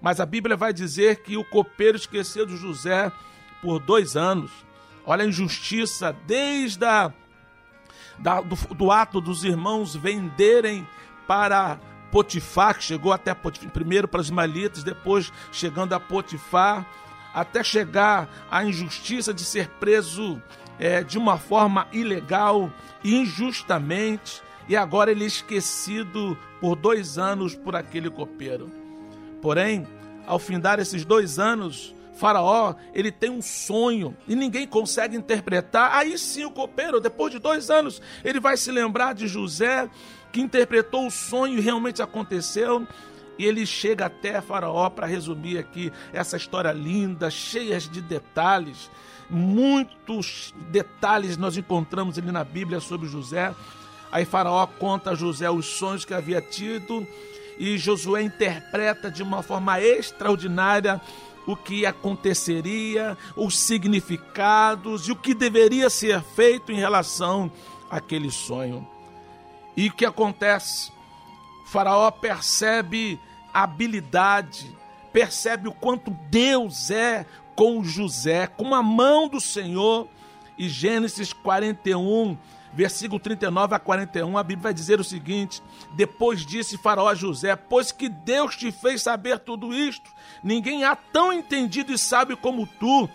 Mas 0.00 0.20
a 0.20 0.24
Bíblia 0.24 0.56
vai 0.56 0.72
dizer 0.72 1.16
que 1.24 1.36
o 1.36 1.44
copeiro 1.44 1.96
esqueceu 1.96 2.46
de 2.46 2.56
José 2.56 3.10
por 3.60 3.80
dois 3.80 4.16
anos. 4.16 4.52
Olha 5.04 5.24
a 5.24 5.26
injustiça, 5.26 6.14
desde 6.28 6.84
a, 6.84 7.12
da, 8.20 8.40
do, 8.40 8.54
do 8.72 8.92
ato 8.92 9.20
dos 9.20 9.42
irmãos 9.42 9.96
venderem 9.96 10.86
para 11.26 11.76
Potifar, 12.12 12.76
que 12.76 12.84
chegou 12.84 13.12
até 13.12 13.34
Potifar, 13.34 13.72
primeiro 13.72 14.06
para 14.06 14.20
os 14.20 14.28
Ismaelitas, 14.28 14.84
depois 14.84 15.32
chegando 15.50 15.92
a 15.92 15.98
Potifar, 15.98 16.86
até 17.34 17.64
chegar 17.64 18.28
à 18.48 18.64
injustiça 18.64 19.34
de 19.34 19.42
ser 19.42 19.68
preso 19.80 20.40
é, 20.80 21.04
de 21.04 21.18
uma 21.18 21.38
forma 21.38 21.86
ilegal, 21.92 22.72
injustamente, 23.04 24.42
e 24.66 24.74
agora 24.74 25.10
ele 25.10 25.24
é 25.24 25.26
esquecido 25.26 26.36
por 26.58 26.74
dois 26.74 27.18
anos 27.18 27.54
por 27.54 27.76
aquele 27.76 28.08
copeiro. 28.08 28.70
Porém, 29.42 29.86
ao 30.26 30.38
findar 30.38 30.80
esses 30.80 31.04
dois 31.04 31.38
anos, 31.38 31.94
Faraó 32.14 32.74
ele 32.94 33.10
tem 33.12 33.30
um 33.30 33.42
sonho 33.42 34.16
e 34.26 34.34
ninguém 34.34 34.66
consegue 34.66 35.16
interpretar. 35.16 35.94
Aí 35.94 36.16
sim 36.16 36.44
o 36.44 36.50
copeiro, 36.50 37.00
depois 37.00 37.32
de 37.32 37.38
dois 37.38 37.70
anos, 37.70 38.00
ele 38.24 38.40
vai 38.40 38.56
se 38.56 38.70
lembrar 38.70 39.14
de 39.14 39.26
José 39.26 39.88
que 40.32 40.40
interpretou 40.40 41.06
o 41.06 41.10
sonho 41.10 41.58
e 41.58 41.60
realmente 41.60 42.00
aconteceu. 42.00 42.86
E 43.38 43.44
ele 43.46 43.64
chega 43.64 44.06
até 44.06 44.40
Faraó 44.40 44.90
para 44.90 45.06
resumir 45.06 45.58
aqui 45.58 45.90
essa 46.12 46.36
história 46.36 46.72
linda, 46.72 47.30
cheia 47.30 47.78
de 47.80 48.02
detalhes. 48.02 48.90
Muitos 49.30 50.52
detalhes 50.70 51.36
nós 51.36 51.56
encontramos 51.56 52.18
ali 52.18 52.32
na 52.32 52.44
Bíblia 52.44 52.80
sobre 52.80 53.08
José. 53.08 53.54
Aí 54.10 54.24
Faraó 54.24 54.66
conta 54.66 55.10
a 55.10 55.14
José 55.14 55.48
os 55.48 55.66
sonhos 55.66 56.04
que 56.04 56.12
havia 56.12 56.42
tido 56.42 57.06
e 57.58 57.78
Josué 57.78 58.22
interpreta 58.22 59.10
de 59.10 59.22
uma 59.22 59.42
forma 59.42 59.80
extraordinária 59.80 61.00
o 61.46 61.56
que 61.56 61.86
aconteceria, 61.86 63.16
os 63.36 63.58
significados 63.58 65.08
e 65.08 65.12
o 65.12 65.16
que 65.16 65.34
deveria 65.34 65.90
ser 65.90 66.22
feito 66.22 66.72
em 66.72 66.76
relação 66.76 67.50
àquele 67.90 68.30
sonho. 68.30 68.86
E 69.76 69.88
o 69.88 69.92
que 69.92 70.04
acontece? 70.04 70.92
Faraó 71.66 72.10
percebe 72.10 73.18
a 73.52 73.62
habilidade, 73.62 74.76
percebe 75.12 75.68
o 75.68 75.72
quanto 75.72 76.10
Deus 76.30 76.90
é 76.90 77.26
com 77.60 77.84
José, 77.84 78.46
com 78.46 78.74
a 78.74 78.82
mão 78.82 79.28
do 79.28 79.38
Senhor. 79.38 80.08
E 80.56 80.66
Gênesis 80.66 81.30
41, 81.34 82.34
versículo 82.72 83.20
39 83.20 83.74
a 83.74 83.78
41, 83.78 84.38
a 84.38 84.42
Bíblia 84.42 84.62
vai 84.62 84.72
dizer 84.72 84.98
o 84.98 85.04
seguinte: 85.04 85.62
Depois 85.94 86.46
disse 86.46 86.78
Faraó 86.78 87.06
a 87.06 87.14
José: 87.14 87.54
Pois 87.56 87.92
que 87.92 88.08
Deus 88.08 88.56
te 88.56 88.72
fez 88.72 89.02
saber 89.02 89.40
tudo 89.40 89.74
isto, 89.74 90.10
ninguém 90.42 90.84
há 90.84 90.96
tão 90.96 91.30
entendido 91.30 91.92
e 91.92 91.98
sábio 91.98 92.34
como 92.34 92.66
tu. 92.66 93.06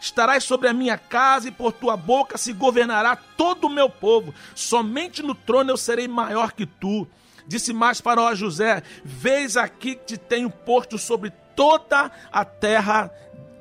Estarás 0.00 0.42
sobre 0.42 0.66
a 0.66 0.72
minha 0.72 0.98
casa 0.98 1.48
e 1.48 1.52
por 1.52 1.70
tua 1.70 1.96
boca 1.96 2.36
se 2.36 2.52
governará 2.52 3.14
todo 3.14 3.68
o 3.68 3.70
meu 3.70 3.88
povo. 3.88 4.34
Somente 4.52 5.22
no 5.22 5.34
trono 5.34 5.70
eu 5.70 5.76
serei 5.76 6.08
maior 6.08 6.50
que 6.52 6.66
tu. 6.66 7.06
Disse 7.46 7.72
mais 7.72 8.00
Faraó 8.00 8.26
a 8.26 8.34
José: 8.34 8.82
Vês 9.04 9.56
aqui 9.56 9.94
que 9.94 10.04
te 10.04 10.16
tenho 10.16 10.50
posto 10.50 10.98
sobre 10.98 11.32
toda 11.56 12.12
a 12.30 12.44
terra 12.44 13.10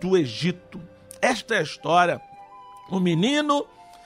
do 0.06 0.16
Egito. 0.16 0.80
Esta 1.20 1.56
é 1.56 1.60
a 1.60 1.64
história. 1.64 2.22
O 2.92 3.00
menino, 3.00 3.66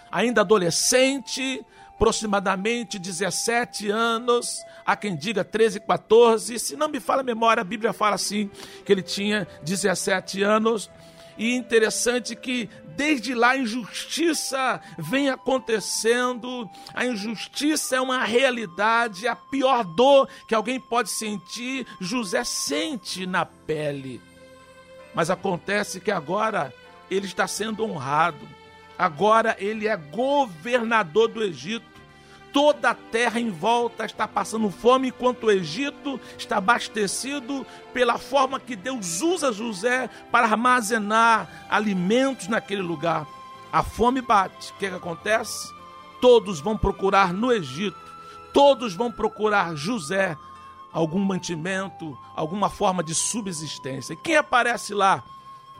ainda 0.09 0.39
adolescente, 0.39 1.61
aproximadamente 1.93 2.97
17 2.97 3.89
anos, 3.89 4.63
há 4.85 4.95
quem 4.95 5.17
diga 5.17 5.43
13, 5.43 5.81
14, 5.81 6.57
se 6.57 6.77
não 6.77 6.87
me 6.87 7.01
fala 7.01 7.19
a 7.19 7.25
memória, 7.25 7.59
a 7.59 7.65
Bíblia 7.65 7.91
fala 7.91 8.15
assim, 8.15 8.49
que 8.85 8.91
ele 8.93 9.01
tinha 9.01 9.45
17 9.61 10.41
anos, 10.41 10.89
e 11.37 11.53
interessante 11.53 12.33
que 12.33 12.69
desde 12.95 13.35
lá 13.35 13.51
a 13.51 13.57
injustiça 13.57 14.79
vem 14.97 15.29
acontecendo, 15.29 16.69
a 16.93 17.05
injustiça 17.05 17.97
é 17.97 18.01
uma 18.01 18.23
realidade, 18.23 19.27
a 19.27 19.35
pior 19.35 19.83
dor 19.83 20.29
que 20.47 20.55
alguém 20.55 20.79
pode 20.79 21.09
sentir, 21.09 21.85
José 21.99 22.45
sente 22.45 23.27
na 23.27 23.45
pele. 23.45 24.28
Mas 25.13 25.29
acontece 25.29 25.99
que 25.99 26.11
agora 26.11 26.73
ele 27.09 27.25
está 27.25 27.47
sendo 27.47 27.83
honrado, 27.83 28.47
agora 28.97 29.55
ele 29.59 29.87
é 29.87 29.95
governador 29.95 31.27
do 31.29 31.43
Egito. 31.43 31.89
Toda 32.51 32.89
a 32.89 32.95
terra 32.95 33.39
em 33.39 33.51
volta 33.51 34.05
está 34.05 34.27
passando 34.27 34.71
fome, 34.71 35.09
enquanto 35.09 35.45
o 35.45 35.51
Egito 35.51 36.19
está 36.37 36.57
abastecido 36.57 37.65
pela 37.93 38.17
forma 38.17 38.59
que 38.59 38.75
Deus 38.75 39.21
usa 39.21 39.51
José 39.51 40.09
para 40.31 40.47
armazenar 40.47 41.67
alimentos 41.69 42.47
naquele 42.47 42.81
lugar. 42.81 43.27
A 43.71 43.83
fome 43.83 44.21
bate. 44.21 44.71
O 44.71 44.75
que, 44.77 44.89
que 44.89 44.95
acontece? 44.95 45.71
Todos 46.19 46.59
vão 46.59 46.75
procurar 46.75 47.31
no 47.31 47.51
Egito, 47.51 47.97
todos 48.51 48.95
vão 48.95 49.11
procurar 49.11 49.75
José 49.75 50.35
algum 50.91 51.19
mantimento, 51.19 52.17
alguma 52.35 52.69
forma 52.69 53.03
de 53.03 53.13
subsistência. 53.13 54.13
E 54.13 54.17
quem 54.17 54.35
aparece 54.35 54.93
lá? 54.93 55.23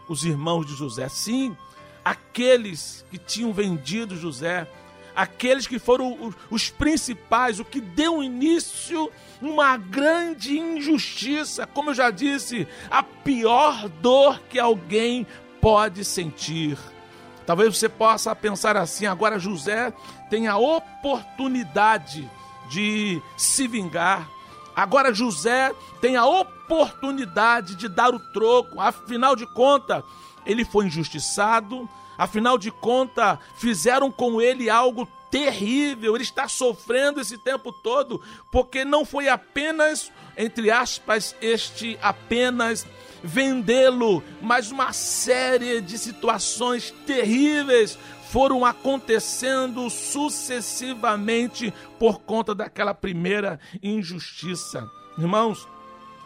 Os 0.07 0.23
irmãos 0.23 0.65
de 0.65 0.73
José. 0.73 1.07
Sim, 1.09 1.55
aqueles 2.03 3.05
que 3.11 3.17
tinham 3.17 3.53
vendido 3.53 4.15
José, 4.17 4.67
aqueles 5.15 5.67
que 5.67 5.79
foram 5.79 6.33
os 6.49 6.69
principais, 6.69 7.59
o 7.59 7.65
que 7.65 7.81
deu 7.81 8.23
início 8.23 9.11
uma 9.41 9.77
grande 9.77 10.57
injustiça, 10.57 11.65
como 11.65 11.91
eu 11.91 11.93
já 11.93 12.11
disse, 12.11 12.67
a 12.89 13.01
pior 13.03 13.87
dor 13.87 14.41
que 14.49 14.59
alguém 14.59 15.25
pode 15.61 16.03
sentir. 16.03 16.77
Talvez 17.45 17.77
você 17.77 17.89
possa 17.89 18.35
pensar 18.35 18.77
assim: 18.77 19.05
agora 19.05 19.39
José 19.39 19.93
tem 20.29 20.47
a 20.47 20.57
oportunidade 20.57 22.29
de 22.69 23.21
se 23.35 23.67
vingar. 23.67 24.29
Agora 24.79 25.13
José 25.13 25.75
tem 25.99 26.15
a 26.15 26.25
oportunidade 26.25 27.75
de 27.75 27.89
dar 27.89 28.15
o 28.15 28.19
troco. 28.31 28.79
Afinal 28.79 29.35
de 29.35 29.45
contas, 29.45 30.01
ele 30.45 30.63
foi 30.63 30.85
injustiçado. 30.85 31.89
Afinal 32.17 32.57
de 32.57 32.71
contas, 32.71 33.37
fizeram 33.57 34.09
com 34.09 34.39
ele 34.39 34.69
algo 34.69 35.05
terrível. 35.29 36.15
Ele 36.15 36.23
está 36.23 36.47
sofrendo 36.47 37.19
esse 37.19 37.37
tempo 37.37 37.73
todo, 37.73 38.21
porque 38.49 38.85
não 38.85 39.03
foi 39.03 39.27
apenas, 39.27 40.13
entre 40.37 40.71
aspas, 40.71 41.35
este 41.41 41.99
apenas 42.01 42.87
vendê-lo, 43.21 44.23
mas 44.41 44.71
uma 44.71 44.93
série 44.93 45.81
de 45.81 45.97
situações 45.97 46.91
terríveis 47.05 47.99
foram 48.29 48.63
acontecendo 48.63 49.89
sucessivamente 49.89 51.73
por 51.97 52.19
conta 52.19 52.53
daquela 52.53 52.93
primeira 52.93 53.59
injustiça. 53.81 54.87
Irmãos, 55.17 55.67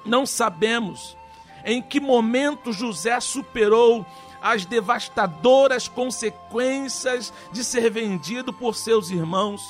não 0.05 0.25
sabemos 0.25 1.15
em 1.63 1.81
que 1.81 2.01
momento 2.01 2.73
José 2.73 3.17
superou 3.21 4.05
as 4.41 4.65
devastadoras 4.65 5.87
consequências 5.87 7.31
de 7.53 7.63
ser 7.63 7.89
vendido 7.89 8.51
por 8.51 8.75
seus 8.75 9.09
irmãos, 9.09 9.61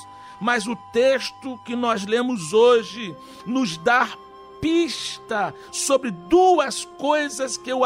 mas 0.42 0.66
o 0.66 0.76
texto 0.92 1.60
que 1.64 1.76
nós 1.76 2.04
lemos 2.04 2.52
hoje 2.52 3.16
nos 3.46 3.78
dá 3.78 4.10
pista 4.60 5.54
sobre 5.72 6.10
duas 6.10 6.84
coisas 6.98 7.58
que, 7.58 7.72
eu, 7.72 7.82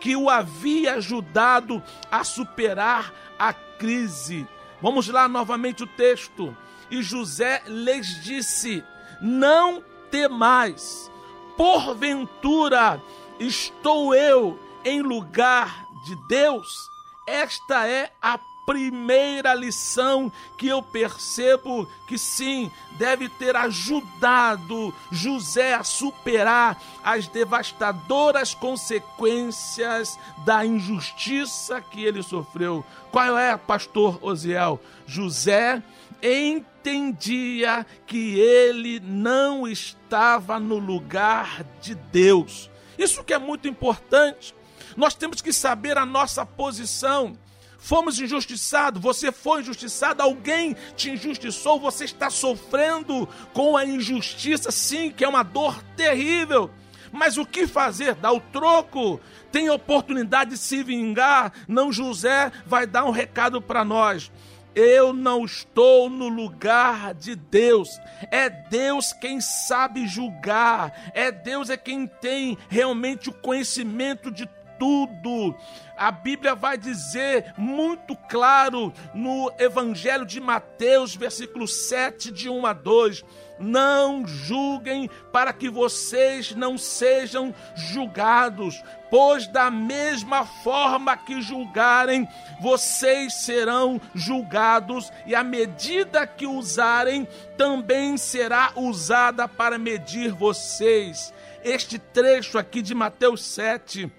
que 0.00 0.16
o 0.16 0.30
havia 0.30 0.94
ajudado 0.94 1.82
a 2.10 2.24
superar 2.24 3.12
a 3.38 3.52
crise. 3.82 4.46
Vamos 4.80 5.08
lá 5.08 5.26
novamente 5.26 5.82
o 5.82 5.88
texto. 5.88 6.56
E 6.88 7.02
José 7.02 7.64
lhes 7.66 8.22
disse: 8.22 8.84
Não 9.20 9.82
temais, 10.08 11.10
porventura 11.56 13.02
estou 13.40 14.14
eu 14.14 14.56
em 14.84 15.02
lugar 15.02 15.84
de 16.04 16.14
Deus. 16.28 16.88
Esta 17.26 17.88
é 17.88 18.12
a 18.22 18.38
primeira 18.72 19.52
lição 19.52 20.32
que 20.56 20.66
eu 20.66 20.80
percebo 20.80 21.86
que 22.08 22.16
sim, 22.16 22.70
deve 22.92 23.28
ter 23.28 23.54
ajudado 23.54 24.94
José 25.10 25.74
a 25.74 25.84
superar 25.84 26.82
as 27.04 27.28
devastadoras 27.28 28.54
consequências 28.54 30.18
da 30.46 30.64
injustiça 30.64 31.82
que 31.82 32.02
ele 32.02 32.22
sofreu. 32.22 32.82
Qual 33.10 33.36
é, 33.36 33.54
pastor 33.58 34.18
Osiel? 34.22 34.80
José 35.06 35.82
entendia 36.22 37.84
que 38.06 38.40
ele 38.40 39.00
não 39.00 39.68
estava 39.68 40.58
no 40.58 40.78
lugar 40.78 41.62
de 41.82 41.94
Deus. 41.94 42.70
Isso 42.96 43.22
que 43.22 43.34
é 43.34 43.38
muito 43.38 43.68
importante. 43.68 44.54
Nós 44.96 45.14
temos 45.14 45.42
que 45.42 45.52
saber 45.52 45.98
a 45.98 46.06
nossa 46.06 46.46
posição. 46.46 47.36
Fomos 47.82 48.20
injustiçados, 48.20 49.02
você 49.02 49.32
foi 49.32 49.60
injustiçado, 49.60 50.22
alguém 50.22 50.76
te 50.96 51.10
injustiçou, 51.10 51.80
você 51.80 52.04
está 52.04 52.30
sofrendo 52.30 53.28
com 53.52 53.76
a 53.76 53.84
injustiça, 53.84 54.70
sim, 54.70 55.10
que 55.10 55.24
é 55.24 55.28
uma 55.28 55.42
dor 55.42 55.82
terrível. 55.96 56.70
Mas 57.10 57.36
o 57.36 57.44
que 57.44 57.66
fazer? 57.66 58.14
Dá 58.14 58.30
o 58.30 58.38
troco. 58.38 59.20
Tem 59.50 59.68
oportunidade 59.68 60.52
de 60.52 60.58
se 60.58 60.84
vingar. 60.84 61.52
Não, 61.66 61.92
José 61.92 62.52
vai 62.64 62.86
dar 62.86 63.04
um 63.04 63.10
recado 63.10 63.60
para 63.60 63.84
nós. 63.84 64.30
Eu 64.76 65.12
não 65.12 65.44
estou 65.44 66.08
no 66.08 66.28
lugar 66.28 67.12
de 67.12 67.34
Deus. 67.34 67.90
É 68.30 68.48
Deus 68.48 69.12
quem 69.12 69.40
sabe 69.40 70.06
julgar. 70.06 71.10
É 71.14 71.32
Deus 71.32 71.68
é 71.68 71.76
quem 71.76 72.06
tem 72.06 72.56
realmente 72.68 73.28
o 73.28 73.34
conhecimento 73.34 74.30
de 74.30 74.48
tudo. 74.78 75.54
A 76.02 76.10
Bíblia 76.10 76.56
vai 76.56 76.76
dizer 76.76 77.54
muito 77.56 78.16
claro 78.28 78.92
no 79.14 79.52
Evangelho 79.56 80.26
de 80.26 80.40
Mateus, 80.40 81.14
versículo 81.14 81.68
7, 81.68 82.32
de 82.32 82.50
1 82.50 82.66
a 82.66 82.72
2. 82.72 83.24
Não 83.60 84.26
julguem 84.26 85.08
para 85.32 85.52
que 85.52 85.70
vocês 85.70 86.56
não 86.56 86.76
sejam 86.76 87.54
julgados, 87.76 88.82
pois 89.08 89.46
da 89.46 89.70
mesma 89.70 90.44
forma 90.44 91.16
que 91.16 91.40
julgarem, 91.40 92.26
vocês 92.60 93.44
serão 93.44 94.00
julgados, 94.12 95.08
e 95.24 95.36
a 95.36 95.44
medida 95.44 96.26
que 96.26 96.48
usarem 96.48 97.28
também 97.56 98.16
será 98.16 98.72
usada 98.74 99.46
para 99.46 99.78
medir 99.78 100.32
vocês. 100.32 101.32
Este 101.62 101.96
trecho 101.96 102.58
aqui 102.58 102.82
de 102.82 102.92
Mateus 102.92 103.44
7 103.44 104.10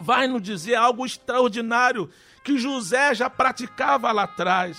vai 0.00 0.26
nos 0.26 0.42
dizer 0.42 0.74
algo 0.74 1.04
extraordinário 1.04 2.10
que 2.42 2.58
José 2.58 3.14
já 3.14 3.28
praticava 3.28 4.10
lá 4.10 4.22
atrás. 4.22 4.78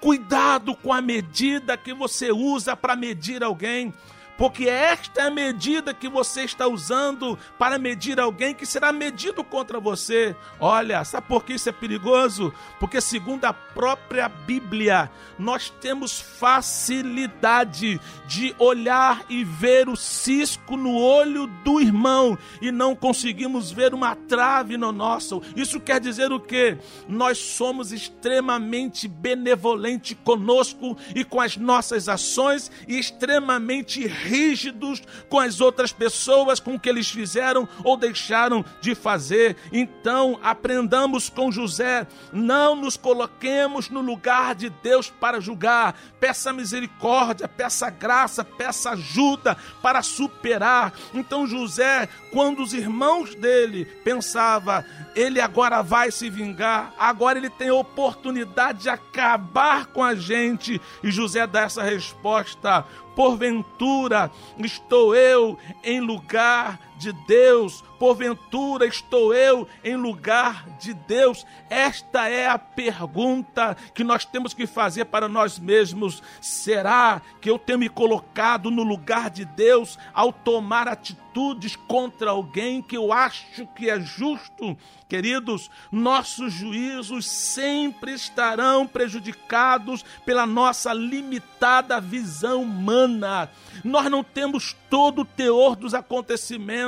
Cuidado 0.00 0.74
com 0.74 0.92
a 0.92 1.00
medida 1.00 1.76
que 1.76 1.92
você 1.92 2.32
usa 2.32 2.74
para 2.74 2.96
medir 2.96 3.44
alguém, 3.44 3.92
porque 4.36 4.68
esta 4.68 5.22
é 5.22 5.26
a 5.26 5.30
medida 5.30 5.94
que 5.94 6.08
você 6.08 6.42
está 6.42 6.66
usando 6.66 7.38
para 7.58 7.78
medir 7.78 8.18
alguém 8.18 8.54
que 8.54 8.66
será 8.66 8.92
medido 8.92 9.44
contra 9.44 9.78
você. 9.78 10.34
Olha, 10.58 11.04
sabe 11.04 11.28
por 11.28 11.44
que 11.44 11.54
isso 11.54 11.68
é 11.68 11.72
perigoso? 11.72 12.52
Porque, 12.80 13.00
segundo 13.00 13.44
a 13.44 13.52
própria 13.52 14.28
Bíblia, 14.28 15.10
nós 15.38 15.70
temos 15.70 16.20
facilidade 16.20 18.00
de 18.26 18.54
olhar 18.58 19.24
e 19.28 19.44
ver 19.44 19.88
o 19.88 19.96
cisco 19.96 20.76
no 20.76 20.96
olho 20.96 21.46
do 21.64 21.80
irmão 21.80 22.36
e 22.60 22.72
não 22.72 22.96
conseguimos 22.96 23.70
ver 23.70 23.94
uma 23.94 24.16
trave 24.16 24.76
no 24.76 24.90
nosso. 24.90 25.42
Isso 25.54 25.78
quer 25.78 26.00
dizer 26.00 26.32
o 26.32 26.40
quê? 26.40 26.78
Nós 27.08 27.38
somos 27.38 27.92
extremamente 27.92 29.06
benevolentes 29.06 30.16
conosco 30.24 30.96
e 31.14 31.24
com 31.24 31.40
as 31.40 31.56
nossas 31.56 32.08
ações 32.08 32.70
e 32.88 32.98
extremamente 32.98 34.06
rígidos 34.24 35.02
com 35.28 35.38
as 35.38 35.60
outras 35.60 35.92
pessoas, 35.92 36.58
com 36.58 36.74
o 36.74 36.80
que 36.80 36.88
eles 36.88 37.10
fizeram 37.10 37.68
ou 37.84 37.96
deixaram 37.96 38.64
de 38.80 38.94
fazer. 38.94 39.56
Então, 39.72 40.38
aprendamos 40.42 41.28
com 41.28 41.52
José, 41.52 42.06
não 42.32 42.74
nos 42.74 42.96
coloquemos 42.96 43.88
no 43.90 44.00
lugar 44.00 44.54
de 44.54 44.70
Deus 44.70 45.10
para 45.10 45.40
julgar. 45.40 45.94
Peça 46.18 46.52
misericórdia, 46.52 47.46
peça 47.46 47.90
graça, 47.90 48.44
peça 48.44 48.90
ajuda 48.90 49.56
para 49.82 50.02
superar. 50.02 50.92
Então, 51.12 51.46
José, 51.46 52.08
quando 52.32 52.62
os 52.62 52.72
irmãos 52.72 53.34
dele 53.34 53.84
pensava, 54.02 54.84
ele 55.14 55.40
agora 55.40 55.82
vai 55.82 56.10
se 56.10 56.28
vingar, 56.28 56.92
agora 56.98 57.38
ele 57.38 57.50
tem 57.50 57.70
oportunidade 57.70 58.82
de 58.82 58.88
acabar 58.88 59.86
com 59.86 60.02
a 60.02 60.14
gente. 60.14 60.80
E 61.02 61.10
José 61.10 61.46
dá 61.46 61.62
essa 61.62 61.82
resposta: 61.82 62.84
Porventura 63.14 64.30
estou 64.58 65.14
eu 65.14 65.58
em 65.82 66.00
lugar 66.00 66.78
de 66.96 67.12
Deus? 67.12 67.82
Porventura 67.98 68.86
estou 68.86 69.32
eu 69.32 69.66
em 69.82 69.96
lugar 69.96 70.68
de 70.78 70.92
Deus? 70.92 71.46
Esta 71.70 72.28
é 72.28 72.46
a 72.48 72.58
pergunta 72.58 73.76
que 73.94 74.04
nós 74.04 74.24
temos 74.24 74.52
que 74.52 74.66
fazer 74.66 75.06
para 75.06 75.28
nós 75.28 75.58
mesmos. 75.58 76.22
Será 76.40 77.22
que 77.40 77.48
eu 77.48 77.58
tenho 77.58 77.78
me 77.78 77.88
colocado 77.88 78.70
no 78.70 78.82
lugar 78.82 79.30
de 79.30 79.44
Deus 79.44 79.98
ao 80.12 80.32
tomar 80.32 80.88
atitudes 80.88 81.76
contra 81.76 82.30
alguém 82.30 82.82
que 82.82 82.96
eu 82.96 83.12
acho 83.12 83.66
que 83.74 83.88
é 83.88 83.98
justo? 84.00 84.76
Queridos, 85.08 85.70
nossos 85.92 86.52
juízos 86.52 87.26
sempre 87.26 88.12
estarão 88.12 88.86
prejudicados 88.86 90.04
pela 90.24 90.46
nossa 90.46 90.92
limitada 90.92 92.00
visão 92.00 92.62
humana. 92.62 93.50
Nós 93.84 94.10
não 94.10 94.24
temos 94.24 94.74
todo 94.90 95.22
o 95.22 95.24
teor 95.24 95.76
dos 95.76 95.94
acontecimentos. 95.94 96.83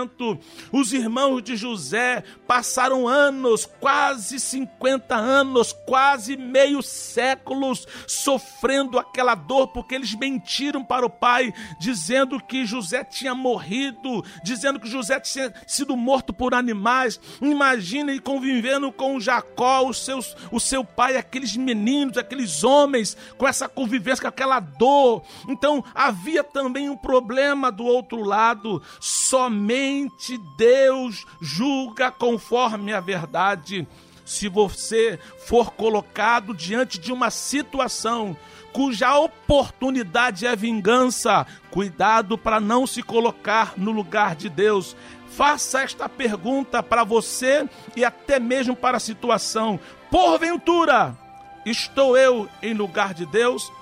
Os 0.72 0.92
irmãos 0.92 1.42
de 1.42 1.56
José 1.56 2.22
passaram 2.46 3.08
anos, 3.08 3.66
quase 3.80 4.38
50 4.38 5.14
anos, 5.14 5.72
quase 5.86 6.36
meio 6.36 6.82
séculos, 6.82 7.86
sofrendo 8.06 8.98
aquela 8.98 9.34
dor, 9.34 9.68
porque 9.68 9.94
eles 9.94 10.14
mentiram 10.14 10.84
para 10.84 11.06
o 11.06 11.10
pai, 11.10 11.52
dizendo 11.78 12.40
que 12.40 12.66
José 12.66 13.04
tinha 13.04 13.34
morrido, 13.34 14.24
dizendo 14.44 14.78
que 14.78 14.88
José 14.88 15.18
tinha 15.20 15.52
sido 15.66 15.96
morto 15.96 16.32
por 16.32 16.54
animais. 16.54 17.20
Imaginem 17.40 18.18
convivendo 18.18 18.92
com 18.92 19.20
Jacó, 19.20 19.86
os 19.86 20.04
seus, 20.04 20.36
o 20.50 20.60
seu 20.60 20.84
pai, 20.84 21.16
aqueles 21.16 21.56
meninos, 21.56 22.18
aqueles 22.18 22.64
homens, 22.64 23.16
com 23.38 23.46
essa 23.46 23.68
convivência, 23.68 24.22
com 24.22 24.28
aquela 24.28 24.60
dor. 24.60 25.22
Então 25.48 25.84
havia 25.94 26.44
também 26.44 26.88
um 26.90 26.96
problema 26.96 27.70
do 27.70 27.84
outro 27.84 28.22
lado. 28.22 28.82
Somente 29.00 29.85
Deus 30.56 31.26
julga 31.40 32.10
conforme 32.10 32.92
a 32.92 33.00
verdade. 33.00 33.86
Se 34.24 34.48
você 34.48 35.18
for 35.46 35.72
colocado 35.72 36.52
diante 36.52 36.98
de 36.98 37.12
uma 37.12 37.30
situação 37.30 38.36
cuja 38.76 39.16
oportunidade 39.16 40.46
é 40.46 40.54
vingança, 40.54 41.46
cuidado 41.70 42.36
para 42.36 42.60
não 42.60 42.86
se 42.86 43.02
colocar 43.02 43.72
no 43.74 43.90
lugar 43.90 44.36
de 44.36 44.50
Deus. 44.50 44.94
Faça 45.30 45.80
esta 45.80 46.10
pergunta 46.10 46.82
para 46.82 47.02
você 47.02 47.66
e 47.96 48.04
até 48.04 48.38
mesmo 48.38 48.76
para 48.76 48.98
a 48.98 49.00
situação. 49.00 49.80
Porventura, 50.10 51.16
estou 51.64 52.18
eu 52.18 52.50
em 52.62 52.74
lugar 52.74 53.14
de 53.14 53.24
Deus? 53.24 53.72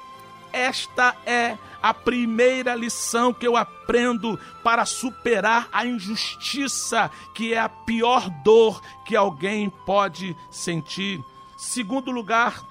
Esta 0.53 1.17
é 1.27 1.49
a 1.49 1.59
primeira 1.93 2.75
lição 2.75 3.35
que 3.35 3.47
eu 3.47 3.57
aprendo 3.57 4.39
para 4.63 4.87
superar 4.87 5.69
a 5.73 5.85
injustiça, 5.85 7.11
que 7.35 7.53
é 7.53 7.59
a 7.59 7.69
pior 7.69 8.31
dor 8.43 8.81
que 9.05 9.15
alguém 9.15 9.69
pode 9.85 10.35
sentir. 10.51 11.23
Segundo 11.59 12.11
lugar, 12.11 12.65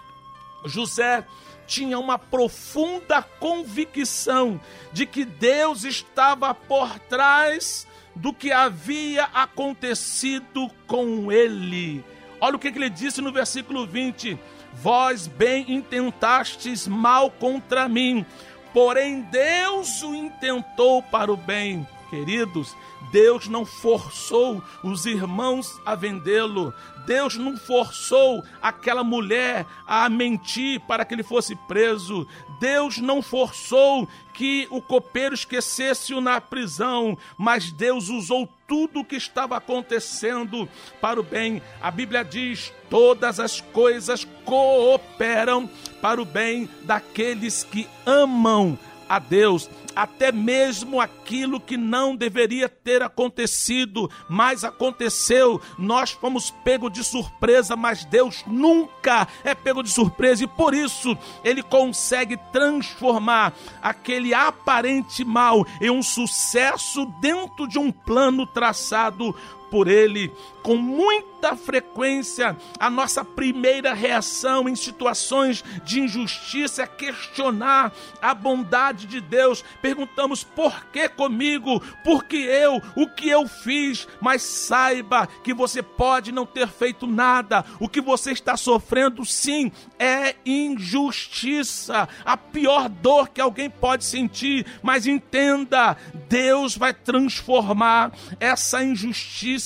José 0.66 1.28
tinha 1.68 2.00
uma 2.00 2.18
profunda 2.18 3.22
convicção 3.22 4.60
de 4.92 5.06
que 5.06 5.26
Deus 5.26 5.84
estava 5.84 6.54
por 6.54 6.98
trás 7.00 7.88
do 8.16 8.34
que 8.34 8.52
havia 8.52 9.26
acontecido 9.26 10.70
com 10.86 11.32
ele. 11.32 12.04
Olha 12.40 12.56
o 12.56 12.60
que 12.60 12.68
ele 12.68 12.90
disse 12.90 13.22
no 13.22 13.32
versículo 13.32 13.88
20: 13.88 14.38
Vós 14.74 15.28
bem 15.28 15.72
intentastes 15.74 16.88
mal 16.88 17.32
contra 17.32 17.88
mim, 17.88 18.26
porém 18.74 19.22
Deus 19.22 20.02
o 20.02 20.14
intentou 20.14 21.02
para 21.04 21.32
o 21.32 21.38
bem. 21.38 21.88
Queridos, 22.10 22.76
Deus 23.12 23.48
não 23.48 23.66
forçou 23.66 24.64
os 24.84 25.06
irmãos 25.06 25.80
a 25.86 25.96
vendê-lo. 25.96 26.74
Deus 27.06 27.36
não 27.36 27.58
forçou 27.58 28.44
aquela 28.62 29.04
mulher 29.04 29.66
a 29.86 30.08
mentir 30.10 30.80
para 30.82 31.04
que 31.04 31.14
ele 31.14 31.24
fosse 31.24 31.56
preso. 31.68 32.28
Deus 32.60 32.98
não 32.98 33.22
forçou 33.22 34.08
que 34.34 34.68
o 34.70 34.82
copeiro 34.82 35.36
esquecesse-o 35.36 36.22
na 36.22 36.40
prisão, 36.40 37.18
mas 37.38 37.72
Deus 37.72 38.10
usou 38.10 38.48
tudo 38.68 39.02
o 39.02 39.06
que 39.06 39.16
estava 39.16 39.58
acontecendo 39.58 40.68
para 41.02 41.20
o 41.20 41.24
bem. 41.24 41.62
A 41.82 41.92
Bíblia 41.92 42.24
diz: 42.24 42.74
todas 42.90 43.40
as 43.40 43.60
coisas 43.60 44.26
cooperam 44.46 45.70
para 46.02 46.22
o 46.22 46.26
bem 46.26 46.70
daqueles 46.84 47.64
que 47.64 47.88
amam 48.06 48.80
a 49.10 49.20
Deus 49.20 49.70
até 49.96 50.32
mesmo 50.32 51.00
aquilo 51.00 51.60
que 51.60 51.78
não 51.78 52.16
deveria 52.16 52.68
ter 52.68 53.02
acontecido, 53.02 54.10
mas 54.30 54.64
aconteceu. 54.64 55.62
Nós 55.78 56.12
fomos 56.12 56.52
pego 56.64 56.90
de 56.90 57.04
surpresa, 57.04 57.76
mas 57.76 58.06
Deus 58.06 58.44
nunca 58.48 59.28
é 59.44 59.54
pego 59.54 59.84
de 59.84 59.90
surpresa 59.90 60.44
e 60.44 60.48
por 60.48 60.74
isso 60.74 61.18
ele 61.44 61.62
consegue 61.62 62.38
transformar 62.52 63.54
aquele 63.82 64.34
aparente 64.34 65.24
mal 65.24 65.66
em 65.82 65.90
um 65.90 66.04
sucesso 66.04 67.06
dentro 67.20 67.68
de 67.68 67.78
um 67.78 67.92
plano 67.92 68.46
traçado 68.46 69.36
por 69.74 69.88
ele. 69.88 70.32
Com 70.62 70.78
muita 70.78 71.58
frequência, 71.58 72.56
a 72.80 72.92
nossa 72.92 73.26
primeira 73.26 73.92
reação 73.92 74.70
em 74.70 74.76
situações 74.76 75.64
de 75.84 76.00
injustiça 76.00 76.84
é 76.84 76.88
questionar 76.88 77.92
a 78.22 78.36
bondade 78.36 79.08
de 79.08 79.20
Deus. 79.20 79.66
Perguntamos 79.82 80.44
por 80.44 80.86
que 80.86 81.10
comigo? 81.10 81.82
Por 82.04 82.24
que 82.24 82.38
eu? 82.38 82.80
O 82.96 83.08
que 83.08 83.28
eu 83.28 83.48
fiz? 83.48 84.08
Mas 84.22 84.44
saiba 84.44 85.28
que 85.44 85.56
você 85.56 85.82
pode 85.82 86.32
não 86.32 86.46
ter 86.46 86.68
feito 86.68 87.08
nada. 87.08 87.66
O 87.80 87.90
que 87.90 88.00
você 88.00 88.32
está 88.32 88.56
sofrendo, 88.56 89.26
sim, 89.26 89.72
é 89.98 90.36
injustiça. 90.46 92.08
A 92.24 92.38
pior 92.38 92.88
dor 92.88 93.30
que 93.30 93.42
alguém 93.42 93.72
pode 93.72 94.06
sentir. 94.06 94.66
Mas 94.84 95.08
entenda, 95.08 95.98
Deus 96.30 96.78
vai 96.78 96.94
transformar 96.94 98.14
essa 98.40 98.84
injustiça, 98.84 99.63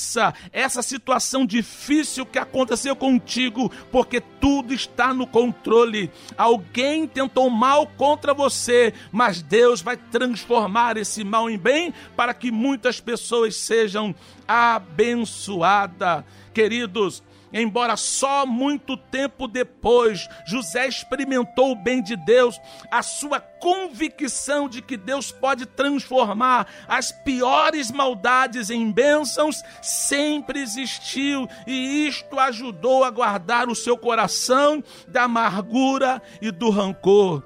essa 0.51 0.81
situação 0.81 1.45
difícil 1.45 2.25
que 2.25 2.39
aconteceu 2.39 2.95
contigo, 2.95 3.71
porque 3.91 4.21
tudo 4.21 4.73
está 4.73 5.13
no 5.13 5.25
controle. 5.27 6.11
Alguém 6.37 7.07
tentou 7.07 7.49
mal 7.49 7.87
contra 7.87 8.33
você, 8.33 8.93
mas 9.11 9.41
Deus 9.41 9.81
vai 9.81 9.97
transformar 9.97 10.97
esse 10.97 11.23
mal 11.23 11.49
em 11.49 11.57
bem 11.57 11.93
para 12.15 12.33
que 12.33 12.51
muitas 12.51 12.99
pessoas 12.99 13.55
sejam 13.55 14.13
abençoadas. 14.47 16.23
Queridos, 16.53 17.21
Embora 17.51 17.95
só 17.95 18.45
muito 18.45 18.97
tempo 18.97 19.47
depois 19.47 20.27
José 20.45 20.87
experimentou 20.87 21.71
o 21.71 21.75
bem 21.75 22.01
de 22.01 22.15
Deus, 22.15 22.59
a 22.91 23.01
sua 23.01 23.39
convicção 23.39 24.67
de 24.67 24.81
que 24.81 24.97
Deus 24.97 25.31
pode 25.31 25.65
transformar 25.65 26.67
as 26.87 27.11
piores 27.11 27.89
maldades 27.89 28.69
em 28.69 28.91
bênçãos 28.91 29.63
sempre 29.81 30.59
existiu 30.61 31.47
e 31.65 32.07
isto 32.07 32.37
ajudou 32.39 33.03
a 33.03 33.09
guardar 33.09 33.69
o 33.69 33.75
seu 33.75 33.97
coração 33.97 34.83
da 35.07 35.23
amargura 35.23 36.21
e 36.41 36.51
do 36.51 36.69
rancor. 36.69 37.43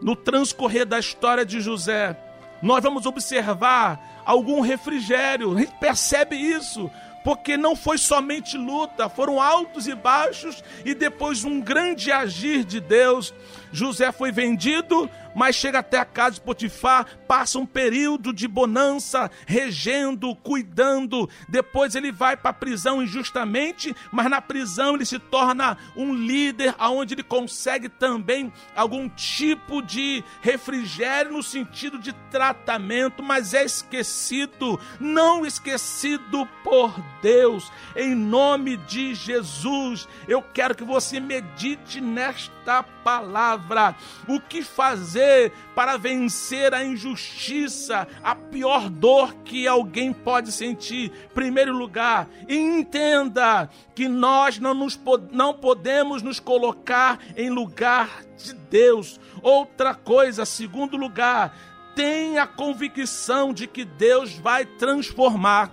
No 0.00 0.16
transcorrer 0.16 0.86
da 0.86 0.98
história 0.98 1.44
de 1.44 1.60
José, 1.60 2.16
nós 2.62 2.82
vamos 2.82 3.04
observar 3.04 4.22
algum 4.24 4.60
refrigério. 4.60 5.56
A 5.56 5.60
gente 5.60 5.74
percebe 5.78 6.36
isso 6.36 6.90
porque 7.22 7.56
não 7.56 7.76
foi 7.76 7.98
somente 7.98 8.56
luta, 8.56 9.08
foram 9.08 9.40
altos 9.40 9.86
e 9.86 9.94
baixos 9.94 10.62
e 10.84 10.94
depois 10.94 11.44
um 11.44 11.60
grande 11.60 12.10
agir 12.10 12.64
de 12.64 12.80
Deus. 12.80 13.34
José 13.72 14.10
foi 14.12 14.32
vendido, 14.32 15.08
mas 15.34 15.56
chega 15.56 15.78
até 15.78 15.98
a 15.98 16.04
casa 16.04 16.36
de 16.36 16.40
Potifar, 16.40 17.06
passa 17.26 17.58
um 17.58 17.66
período 17.66 18.32
de 18.32 18.48
bonança, 18.48 19.30
regendo, 19.46 20.34
cuidando. 20.34 21.28
Depois 21.48 21.94
ele 21.94 22.10
vai 22.10 22.36
para 22.36 22.50
a 22.50 22.54
prisão 22.54 23.02
injustamente, 23.02 23.94
mas 24.10 24.28
na 24.28 24.40
prisão 24.40 24.94
ele 24.94 25.04
se 25.04 25.18
torna 25.18 25.76
um 25.96 26.14
líder, 26.14 26.74
aonde 26.78 27.14
ele 27.14 27.22
consegue 27.22 27.88
também 27.88 28.52
algum 28.74 29.08
tipo 29.08 29.82
de 29.82 30.24
refrigério 30.40 31.32
no 31.32 31.42
sentido 31.42 31.98
de 31.98 32.12
tratamento, 32.30 33.22
mas 33.22 33.54
é 33.54 33.64
esquecido, 33.64 34.80
não 34.98 35.46
esquecido 35.46 36.46
por 36.64 36.92
Deus. 37.22 37.70
Em 37.94 38.14
nome 38.14 38.76
de 38.76 39.14
Jesus, 39.14 40.08
eu 40.26 40.42
quero 40.42 40.74
que 40.74 40.84
você 40.84 41.20
medite 41.20 42.00
nesta 42.00 42.82
palavra. 42.82 43.59
O 44.26 44.40
que 44.40 44.62
fazer 44.62 45.52
para 45.74 45.96
vencer 45.96 46.72
a 46.74 46.84
injustiça, 46.84 48.06
a 48.22 48.34
pior 48.34 48.88
dor 48.88 49.34
que 49.44 49.66
alguém 49.66 50.12
pode 50.12 50.52
sentir? 50.52 51.10
Primeiro 51.34 51.72
lugar, 51.76 52.28
entenda 52.48 53.68
que 53.94 54.08
nós 54.08 54.58
não, 54.58 54.74
nos, 54.74 54.98
não 55.30 55.54
podemos 55.54 56.22
nos 56.22 56.40
colocar 56.40 57.18
em 57.36 57.50
lugar 57.50 58.22
de 58.36 58.54
Deus. 58.54 59.20
Outra 59.42 59.94
coisa, 59.94 60.44
segundo 60.44 60.96
lugar, 60.96 61.56
tenha 61.94 62.44
a 62.44 62.46
convicção 62.46 63.52
de 63.52 63.66
que 63.66 63.84
Deus 63.84 64.32
vai 64.34 64.64
transformar 64.64 65.70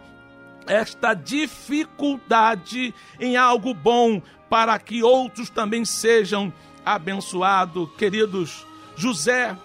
esta 0.67 1.13
dificuldade 1.13 2.93
em 3.19 3.37
algo 3.37 3.73
bom 3.73 4.21
para 4.49 4.77
que 4.79 5.03
outros 5.03 5.49
também 5.49 5.85
sejam 5.85 6.53
abençoados. 6.95 7.89
Queridos, 7.97 8.65
José, 8.95 9.57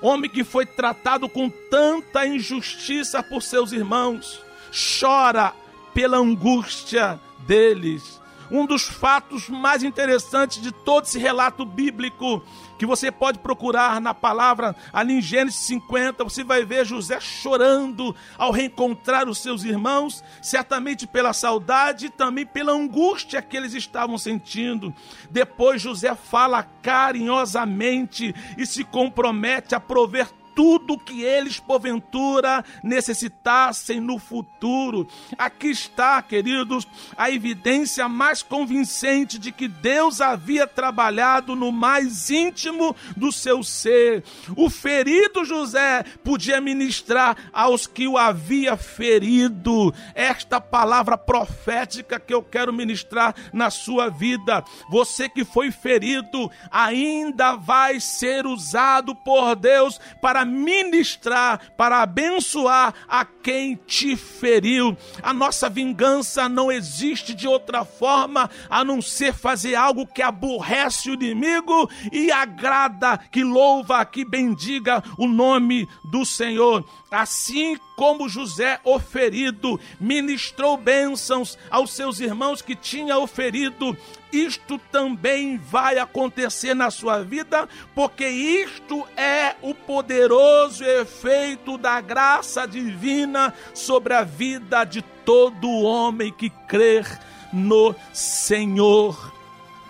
homem 0.00 0.30
que 0.30 0.44
foi 0.44 0.66
tratado 0.66 1.28
com 1.28 1.48
tanta 1.48 2.26
injustiça 2.26 3.22
por 3.22 3.42
seus 3.42 3.72
irmãos, 3.72 4.40
chora 4.70 5.52
pela 5.94 6.18
angústia 6.18 7.18
deles. 7.40 8.20
Um 8.50 8.64
dos 8.64 8.82
fatos 8.82 9.48
mais 9.48 9.82
interessantes 9.82 10.60
de 10.60 10.72
todo 10.72 11.04
esse 11.04 11.18
relato 11.18 11.64
bíblico 11.64 12.42
que 12.78 12.86
você 12.86 13.10
pode 13.10 13.40
procurar 13.40 14.00
na 14.00 14.14
palavra 14.14 14.74
ali 14.92 15.14
em 15.14 15.20
Gênesis 15.20 15.60
50, 15.60 16.22
você 16.22 16.44
vai 16.44 16.64
ver 16.64 16.86
José 16.86 17.18
chorando 17.20 18.14
ao 18.36 18.52
reencontrar 18.52 19.28
os 19.28 19.38
seus 19.38 19.64
irmãos, 19.64 20.22
certamente 20.40 21.06
pela 21.06 21.32
saudade 21.32 22.06
e 22.06 22.10
também 22.10 22.46
pela 22.46 22.72
angústia 22.72 23.42
que 23.42 23.56
eles 23.56 23.74
estavam 23.74 24.16
sentindo. 24.16 24.94
Depois 25.30 25.82
José 25.82 26.14
fala 26.14 26.62
carinhosamente 26.62 28.34
e 28.56 28.64
se 28.64 28.84
compromete 28.84 29.74
a 29.74 29.80
prover 29.80 30.28
tudo 30.58 30.98
que 30.98 31.22
eles 31.22 31.60
porventura 31.60 32.64
necessitassem 32.82 34.00
no 34.00 34.18
futuro. 34.18 35.06
Aqui 35.38 35.68
está, 35.68 36.20
queridos, 36.20 36.84
a 37.16 37.30
evidência 37.30 38.08
mais 38.08 38.42
convincente 38.42 39.38
de 39.38 39.52
que 39.52 39.68
Deus 39.68 40.20
havia 40.20 40.66
trabalhado 40.66 41.54
no 41.54 41.70
mais 41.70 42.28
íntimo 42.28 42.96
do 43.16 43.30
seu 43.30 43.62
ser. 43.62 44.24
O 44.56 44.68
ferido 44.68 45.44
José 45.44 46.02
podia 46.24 46.60
ministrar 46.60 47.36
aos 47.52 47.86
que 47.86 48.08
o 48.08 48.18
havia 48.18 48.76
ferido. 48.76 49.94
Esta 50.12 50.60
palavra 50.60 51.16
profética 51.16 52.18
que 52.18 52.34
eu 52.34 52.42
quero 52.42 52.72
ministrar 52.72 53.32
na 53.52 53.70
sua 53.70 54.08
vida. 54.08 54.64
Você 54.90 55.28
que 55.28 55.44
foi 55.44 55.70
ferido 55.70 56.50
ainda 56.68 57.54
vai 57.54 58.00
ser 58.00 58.44
usado 58.44 59.14
por 59.14 59.54
Deus 59.54 60.00
para 60.20 60.47
ministrar, 60.48 61.72
para 61.76 62.02
abençoar 62.02 62.94
a 63.06 63.24
quem 63.24 63.78
te 63.86 64.16
feriu. 64.16 64.96
A 65.22 65.32
nossa 65.32 65.68
vingança 65.68 66.48
não 66.48 66.72
existe 66.72 67.34
de 67.34 67.46
outra 67.46 67.84
forma 67.84 68.50
a 68.68 68.84
não 68.84 69.00
ser 69.00 69.32
fazer 69.32 69.74
algo 69.74 70.06
que 70.06 70.22
aborrece 70.22 71.10
o 71.10 71.14
inimigo 71.14 71.88
e 72.10 72.32
agrada, 72.32 73.18
que 73.30 73.44
louva, 73.44 74.04
que 74.04 74.24
bendiga 74.24 75.02
o 75.18 75.26
nome 75.26 75.86
do 76.10 76.24
Senhor. 76.24 76.84
Assim 77.10 77.76
como 77.96 78.28
José 78.28 78.78
oferido 78.84 79.80
ministrou 79.98 80.76
bênçãos 80.76 81.58
aos 81.70 81.92
seus 81.92 82.20
irmãos 82.20 82.62
que 82.62 82.76
tinha 82.76 83.18
oferido, 83.18 83.96
isto 84.32 84.78
também 84.90 85.56
vai 85.56 85.98
acontecer 85.98 86.74
na 86.74 86.90
sua 86.90 87.22
vida, 87.22 87.68
porque 87.94 88.26
isto 88.26 89.06
é 89.16 89.56
o 89.62 89.74
poderoso 89.74 90.84
efeito 90.84 91.78
da 91.78 92.00
graça 92.00 92.66
divina 92.66 93.54
sobre 93.74 94.14
a 94.14 94.22
vida 94.22 94.84
de 94.84 95.02
todo 95.24 95.68
homem 95.82 96.32
que 96.32 96.50
crer 96.50 97.20
no 97.52 97.94
Senhor. 98.12 99.32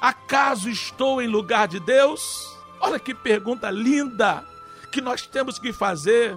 Acaso 0.00 0.70
estou 0.70 1.20
em 1.20 1.26
lugar 1.26 1.66
de 1.66 1.80
Deus? 1.80 2.56
Olha 2.80 3.00
que 3.00 3.14
pergunta 3.14 3.70
linda 3.70 4.44
que 4.92 5.00
nós 5.00 5.26
temos 5.26 5.58
que 5.58 5.72
fazer. 5.72 6.36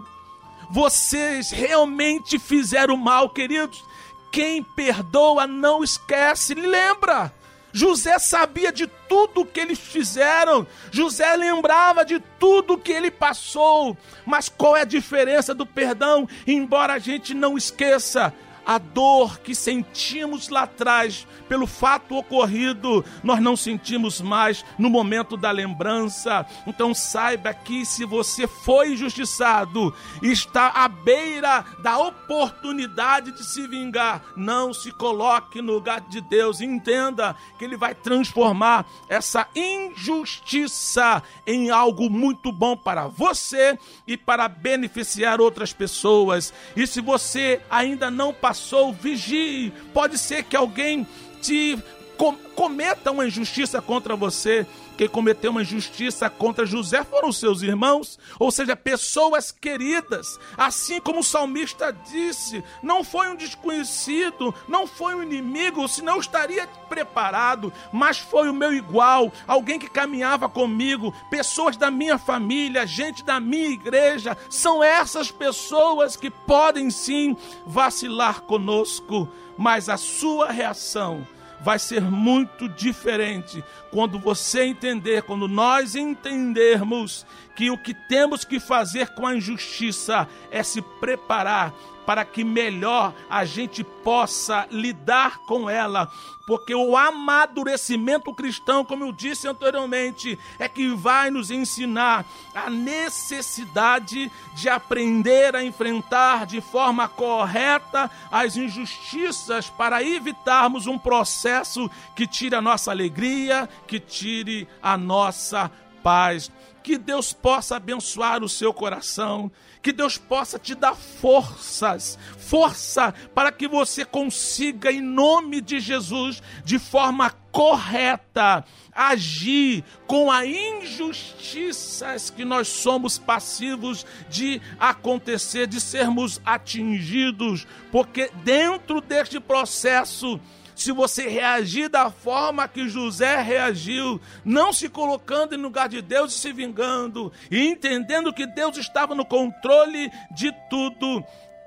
Vocês 0.72 1.52
realmente 1.52 2.40
fizeram 2.40 2.98
mal, 2.98 3.30
queridos? 3.30 3.84
Quem 4.32 4.64
perdoa 4.64 5.46
não 5.46 5.84
esquece, 5.84 6.54
lembra? 6.56 7.34
José 7.74 8.20
sabia 8.20 8.72
de 8.72 8.88
tudo 9.08 9.46
que 9.46 9.60
eles 9.60 9.80
fizeram, 9.80 10.68
José 10.92 11.36
lembrava 11.36 12.04
de 12.04 12.20
tudo 12.40 12.78
que 12.78 12.92
ele 12.92 13.12
passou, 13.12 13.98
mas 14.26 14.50
qual 14.50 14.76
é 14.76 14.82
a 14.82 14.86
diferença 14.86 15.54
do 15.54 15.66
perdão? 15.66 16.28
Embora 16.46 16.94
a 16.94 17.00
gente 17.00 17.34
não 17.34 17.58
esqueça, 17.58 18.34
a 18.66 18.78
dor 18.78 19.40
que 19.40 19.56
sentimos 19.56 20.50
lá 20.50 20.64
atrás 20.64 21.28
pelo 21.52 21.68
fato 21.68 22.16
ocorrido, 22.16 23.04
nós 23.22 23.42
não 23.42 23.58
sentimos 23.58 24.22
mais 24.22 24.64
no 24.80 24.90
momento 24.90 25.36
da 25.36 25.52
lembrança. 25.52 26.46
Então 26.66 26.94
saiba 26.94 27.54
que 27.54 27.86
se 27.86 28.06
você 28.06 28.48
foi 28.48 28.94
injustiçado, 28.94 29.94
está 30.24 30.70
à 30.70 30.88
beira 30.88 31.66
da 31.84 31.98
oportunidade 31.98 33.34
de 33.34 33.44
se 33.44 33.68
vingar. 33.68 34.24
Não 34.38 34.74
se 34.74 34.94
coloque 34.94 35.62
no 35.62 35.74
lugar 35.74 36.00
de 36.00 36.22
Deus. 36.22 36.62
Entenda 36.62 37.36
que 37.60 37.66
Ele 37.66 37.76
vai 37.76 37.94
transformar 37.94 38.86
essa 39.10 39.46
injustiça 39.54 41.22
em 41.46 41.70
algo 41.70 42.10
muito 42.10 42.50
bom 42.50 42.78
para 42.78 43.08
você 43.08 43.78
e 44.08 44.16
para 44.16 44.48
beneficiar 44.48 45.42
outras 45.42 45.74
pessoas. 45.74 46.54
E 46.78 46.88
se 46.88 47.02
você 47.02 47.60
ainda 47.70 48.10
não 48.10 48.34
passou, 48.34 48.94
vigie. 48.94 49.74
Pode 49.94 50.18
ser 50.18 50.44
que 50.44 50.56
alguém 50.56 51.06
te 51.42 51.78
com, 52.22 52.36
cometa 52.56 53.10
uma 53.10 53.26
injustiça 53.26 53.82
contra 53.82 54.16
você. 54.16 54.68
Quem 54.96 55.08
cometeu 55.08 55.50
uma 55.50 55.64
injustiça 55.64 56.30
contra 56.30 56.68
José 56.68 57.04
foram 57.04 57.32
seus 57.32 57.64
irmãos, 57.64 58.20
ou 58.38 58.52
seja, 58.52 58.76
pessoas 58.76 59.52
queridas. 59.52 60.40
Assim 60.56 61.02
como 61.02 61.22
o 61.22 61.24
salmista 61.24 61.92
disse, 61.92 62.64
não 62.84 63.04
foi 63.04 63.28
um 63.30 63.36
desconhecido, 63.36 64.54
não 64.68 64.86
foi 64.86 65.16
um 65.16 65.24
inimigo, 65.24 65.88
senão 65.88 66.20
estaria 66.20 66.68
preparado, 66.88 67.74
mas 67.92 68.20
foi 68.20 68.48
o 68.48 68.54
meu 68.54 68.72
igual, 68.72 69.34
alguém 69.48 69.80
que 69.80 69.90
caminhava 69.90 70.48
comigo, 70.48 71.12
pessoas 71.32 71.76
da 71.76 71.90
minha 71.90 72.20
família, 72.20 72.86
gente 72.86 73.24
da 73.24 73.40
minha 73.40 73.70
igreja. 73.70 74.38
São 74.52 74.84
essas 74.84 75.32
pessoas 75.32 76.16
que 76.16 76.30
podem 76.30 76.92
sim 76.92 77.36
vacilar 77.66 78.42
conosco, 78.42 79.28
mas 79.62 79.90
a 79.90 79.96
sua 79.96 80.52
reação 80.52 81.28
vai 81.60 81.78
ser 81.78 82.02
muito 82.02 82.68
diferente 82.68 83.64
quando 83.92 84.18
você 84.18 84.64
entender, 84.64 85.22
quando 85.22 85.48
nós 85.48 85.96
entendermos 85.96 87.28
que 87.62 87.70
o 87.70 87.78
que 87.78 87.94
temos 87.94 88.44
que 88.44 88.60
fazer 88.60 89.10
com 89.10 89.24
a 89.24 89.36
injustiça 89.36 90.28
é 90.50 90.64
se 90.64 90.82
preparar 90.82 91.72
para 92.08 92.26
que 92.26 92.44
melhor 92.44 93.14
a 93.30 93.46
gente 93.46 93.84
possa 93.84 94.68
lidar 94.72 95.38
com 95.46 95.70
ela, 95.70 96.12
porque 96.48 96.74
o 96.74 96.98
amadurecimento 96.98 98.34
cristão, 98.34 98.84
como 98.84 99.06
eu 99.06 99.12
disse 99.12 99.48
anteriormente, 99.48 100.40
é 100.58 100.68
que 100.68 100.88
vai 100.96 101.30
nos 101.30 101.52
ensinar 101.52 102.26
a 102.56 102.68
necessidade 102.68 104.32
de 104.56 104.68
aprender 104.68 105.56
a 105.56 105.64
enfrentar 105.64 106.48
de 106.48 106.62
forma 106.62 107.08
correta 107.08 108.10
as 108.32 108.58
injustiças 108.58 109.70
para 109.70 110.04
evitarmos 110.04 110.88
um 110.88 110.98
processo 110.98 111.92
que 112.16 112.26
tire 112.26 112.56
a 112.56 112.62
nossa 112.62 112.90
alegria, 112.90 113.70
que 113.86 114.00
tire 114.00 114.68
a 114.82 114.98
nossa 114.98 115.70
paz. 116.02 116.52
Que 116.82 116.98
Deus 116.98 117.34
possa 117.34 117.76
abençoar 117.76 118.44
o 118.44 118.50
seu 118.50 118.74
coração, 118.74 119.52
que 119.82 119.92
Deus 119.92 120.18
possa 120.18 120.60
te 120.60 120.76
dar 120.76 120.96
forças, 120.96 122.18
força 122.38 123.14
para 123.34 123.52
que 123.52 123.68
você 123.68 124.06
consiga, 124.06 124.92
em 124.92 125.02
nome 125.02 125.62
de 125.62 125.80
Jesus, 125.80 126.42
de 126.64 126.78
forma 126.78 127.32
correta, 127.52 128.64
agir 128.94 129.84
com 130.08 130.32
as 130.32 130.46
injustiças 130.46 132.30
que 132.30 132.46
nós 132.46 132.68
somos 132.68 133.18
passivos 133.18 134.06
de 134.30 134.62
acontecer, 134.80 135.68
de 135.68 135.82
sermos 135.82 136.42
atingidos, 136.46 137.68
porque 137.92 138.30
dentro 138.44 139.02
deste 139.02 139.40
processo, 139.40 140.40
se 140.82 140.92
você 140.92 141.28
reagir 141.28 141.90
da 141.90 142.10
forma 142.10 142.68
que 142.68 142.90
José 142.90 143.40
reagiu, 143.42 144.20
não 144.44 144.74
se 144.74 144.90
colocando 144.90 145.54
em 145.54 145.62
lugar 145.62 145.88
de 145.88 146.02
Deus 146.02 146.34
e 146.34 146.40
se 146.40 146.52
vingando, 146.52 147.32
e 147.52 147.68
entendendo 147.68 148.34
que 148.34 148.48
Deus 148.48 148.76
estava 148.78 149.14
no 149.14 149.24
controle 149.24 150.12
de 150.32 150.52
tudo, 150.70 151.24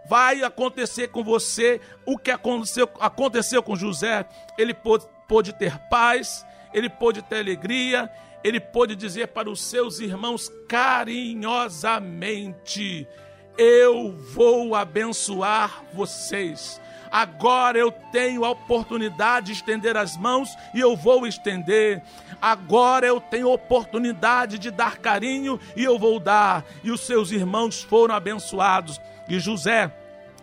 vai 0.09 0.43
acontecer 0.43 1.07
com 1.09 1.23
você 1.23 1.81
o 2.05 2.19
que 2.19 2.33
aconteceu, 2.33 2.91
aconteceu 3.01 3.63
com 3.63 3.77
José. 3.77 4.27
Ele 4.59 4.75
pôde, 4.75 5.07
pôde 5.29 5.53
ter 5.53 5.79
paz, 5.89 6.45
ele 6.73 6.91
pôde 6.91 7.23
ter 7.23 7.39
alegria, 7.39 8.11
ele 8.43 8.59
pôde 8.59 8.97
dizer 8.97 9.29
para 9.29 9.49
os 9.49 9.63
seus 9.63 10.01
irmãos 10.01 10.51
carinhosamente: 10.69 13.07
Eu 13.57 14.11
vou 14.11 14.75
abençoar 14.75 15.85
vocês. 15.95 16.83
Agora 17.15 17.79
eu 17.79 17.93
tenho 17.93 18.45
a 18.45 18.51
oportunidade 18.51 19.47
de 19.47 19.53
estender 19.53 19.97
as 19.97 20.17
mãos 20.17 20.59
e 20.75 20.81
eu 20.81 20.97
vou 20.97 21.29
estender. 21.29 22.03
Agora 22.43 23.07
eu 23.07 23.21
tenho 23.21 23.53
oportunidade 23.53 24.59
de 24.59 24.69
dar 24.69 24.99
carinho 24.99 25.61
e 25.77 25.85
eu 25.85 25.97
vou 25.97 26.19
dar. 26.19 26.65
E 26.83 26.91
os 26.91 27.03
seus 27.03 27.31
irmãos 27.31 27.85
foram 27.85 28.17
abençoados. 28.17 29.01
E 29.29 29.39
José 29.39 29.95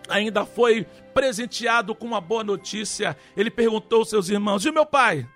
ainda 0.07 0.45
foi 0.45 0.87
presenteado 1.13 1.93
com 1.93 2.05
uma 2.05 2.21
boa 2.21 2.41
notícia. 2.41 3.17
Ele 3.35 3.51
perguntou 3.51 3.99
aos 3.99 4.09
seus 4.09 4.29
irmãos: 4.29 4.65
E 4.65 4.71
meu 4.71 4.85
pai? 4.85 5.27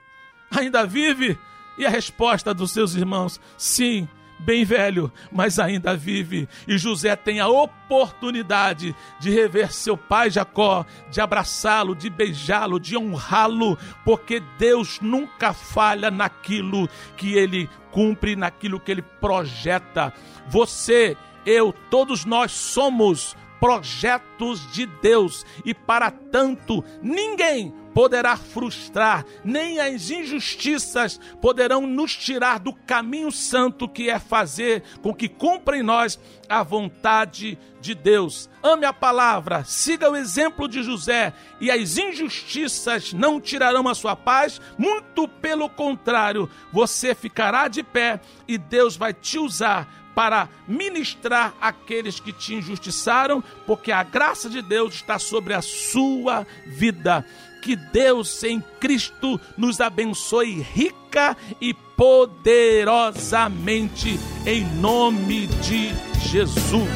Ainda 0.49 0.85
vive? 0.87 1.37
E 1.77 1.85
a 1.85 1.89
resposta 1.89 2.53
dos 2.53 2.71
seus 2.71 2.95
irmãos: 2.95 3.41
Sim, 3.57 4.07
bem 4.39 4.63
velho, 4.65 5.11
mas 5.31 5.59
ainda 5.59 5.95
vive. 5.95 6.47
E 6.67 6.77
José 6.77 7.15
tem 7.15 7.39
a 7.39 7.47
oportunidade 7.47 8.95
de 9.19 9.29
rever 9.29 9.71
seu 9.71 9.97
pai 9.97 10.29
Jacó, 10.29 10.85
de 11.09 11.21
abraçá-lo, 11.21 11.95
de 11.95 12.09
beijá-lo, 12.09 12.79
de 12.79 12.97
honrá-lo, 12.97 13.77
porque 14.03 14.41
Deus 14.57 14.99
nunca 15.01 15.53
falha 15.53 16.11
naquilo 16.11 16.89
que 17.17 17.33
ele 17.33 17.69
cumpre, 17.91 18.35
naquilo 18.35 18.79
que 18.79 18.91
ele 18.91 19.01
projeta. 19.01 20.13
Você, 20.47 21.15
eu, 21.45 21.73
todos 21.89 22.25
nós 22.25 22.51
somos 22.51 23.35
projetos 23.59 24.71
de 24.71 24.85
Deus 24.85 25.45
e 25.63 25.73
para 25.73 26.11
tanto 26.11 26.83
ninguém 27.01 27.73
poderá 27.95 28.35
frustrar, 28.35 29.25
nem 29.41 29.79
as 29.79 30.09
injustiças 30.09 31.17
poderão 31.41 31.87
nos 31.87 32.13
tirar 32.13 32.59
do 32.59 32.73
caminho 32.73 33.31
santo 33.31 33.87
que 33.87 34.09
é 34.09 34.19
fazer 34.19 34.83
com 35.01 35.13
que 35.13 35.29
cumpra 35.29 35.77
em 35.77 35.81
nós 35.81 36.19
a 36.49 36.61
vontade 36.61 37.57
de 37.79 37.95
Deus. 37.95 38.49
Ame 38.61 38.85
a 38.85 38.91
palavra, 38.91 39.63
siga 39.63 40.11
o 40.11 40.15
exemplo 40.15 40.67
de 40.67 40.83
José 40.83 41.31
e 41.61 41.71
as 41.71 41.97
injustiças 41.97 43.13
não 43.13 43.39
tirarão 43.39 43.87
a 43.87 43.95
sua 43.95 44.13
paz, 44.13 44.59
muito 44.77 45.25
pelo 45.25 45.69
contrário, 45.69 46.49
você 46.73 47.15
ficará 47.15 47.69
de 47.69 47.81
pé 47.81 48.19
e 48.45 48.57
Deus 48.57 48.97
vai 48.97 49.13
te 49.13 49.39
usar 49.39 49.87
para 50.13 50.49
ministrar 50.67 51.53
aqueles 51.61 52.19
que 52.19 52.31
te 52.31 52.55
injustiçaram, 52.55 53.43
porque 53.67 53.91
a 53.91 54.01
graça 54.01 54.49
de 54.49 54.61
Deus 54.61 54.95
está 54.95 55.19
sobre 55.19 55.53
a 55.53 55.61
sua 55.61 56.47
vida. 56.65 57.25
Que 57.65 57.75
Deus 57.75 58.41
em 58.43 58.63
Cristo 58.79 59.41
nos 59.57 59.81
abençoe 59.81 60.61
rica 60.61 61.35
e 61.59 61.73
poderosamente, 61.73 64.19
em 64.45 64.63
nome 64.75 65.47
de 65.47 65.91
Jesus. 66.19 66.87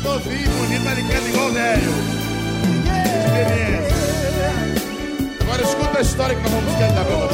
Agora 5.41 5.63
escuta 5.63 5.97
a 5.97 6.01
história 6.01 6.35
que 6.35 6.41
nós 6.43 6.51
vamos 6.51 6.75
cantar 6.75 7.03
pra 7.03 7.15
você. 7.15 7.33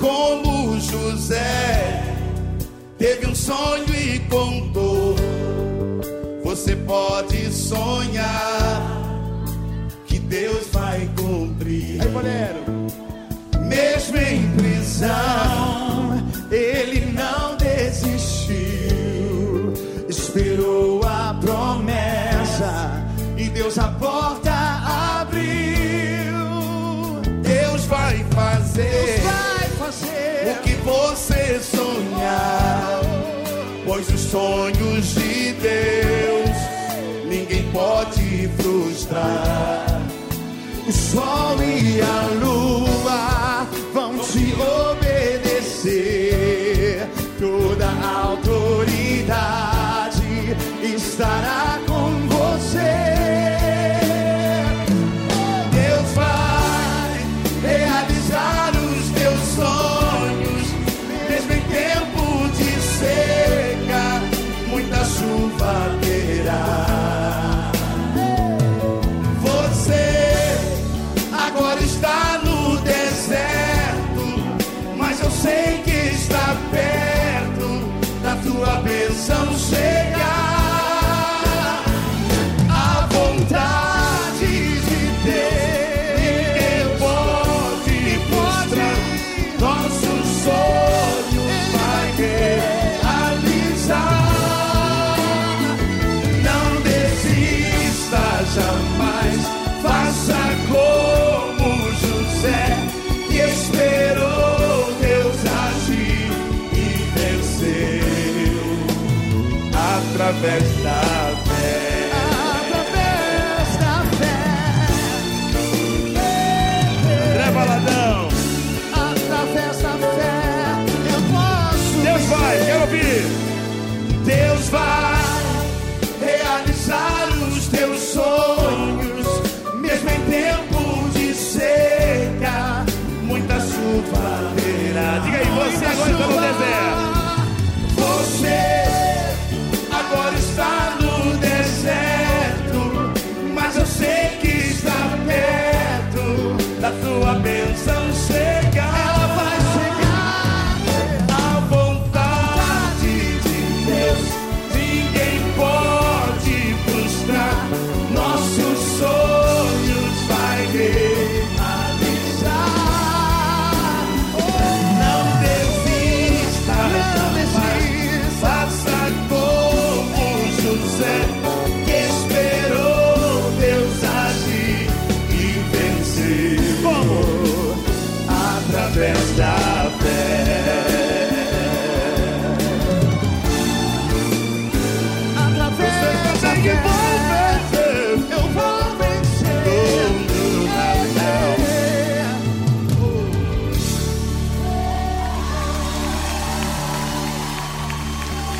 Como 0.00 0.80
José 0.80 2.16
teve 2.96 3.26
um 3.26 3.34
sonho 3.34 3.94
e 3.94 4.18
contou. 4.30 5.14
Você 6.54 6.76
pode 6.76 7.52
sonhar 7.52 8.80
que 10.06 10.20
Deus 10.20 10.68
vai 10.72 11.10
cumprir. 11.16 12.00
Aí, 12.00 12.08
Mesmo 13.66 14.16
em 14.18 14.48
prisão, 14.52 16.22
ele 16.52 17.06
não 17.06 17.56
desistiu. 17.56 18.54
Esperou 20.08 21.04
a 21.04 21.36
promessa 21.40 23.04
e 23.36 23.48
Deus 23.48 23.76
a 23.76 23.88
porta 23.88 24.52
abriu. 25.22 25.34
Deus 27.42 27.84
vai 27.86 28.24
fazer, 28.30 29.22
o 30.52 30.62
que 30.62 30.74
você 30.84 31.58
sonhar. 31.58 33.00
Pois 33.84 34.08
os 34.08 34.20
sonhos 34.20 35.14
de 35.16 35.52
Deus 35.54 36.13
pode 37.74 38.48
frustrar. 38.56 40.00
O 40.86 40.92
sol 40.92 41.60
e 41.60 42.00
a 42.00 42.28
lua 42.40 43.66
vão 43.92 44.16
te 44.18 44.54
obedecer. 44.92 45.90
Toda 47.38 47.90
autoridade 48.22 49.44
estará 50.82 51.73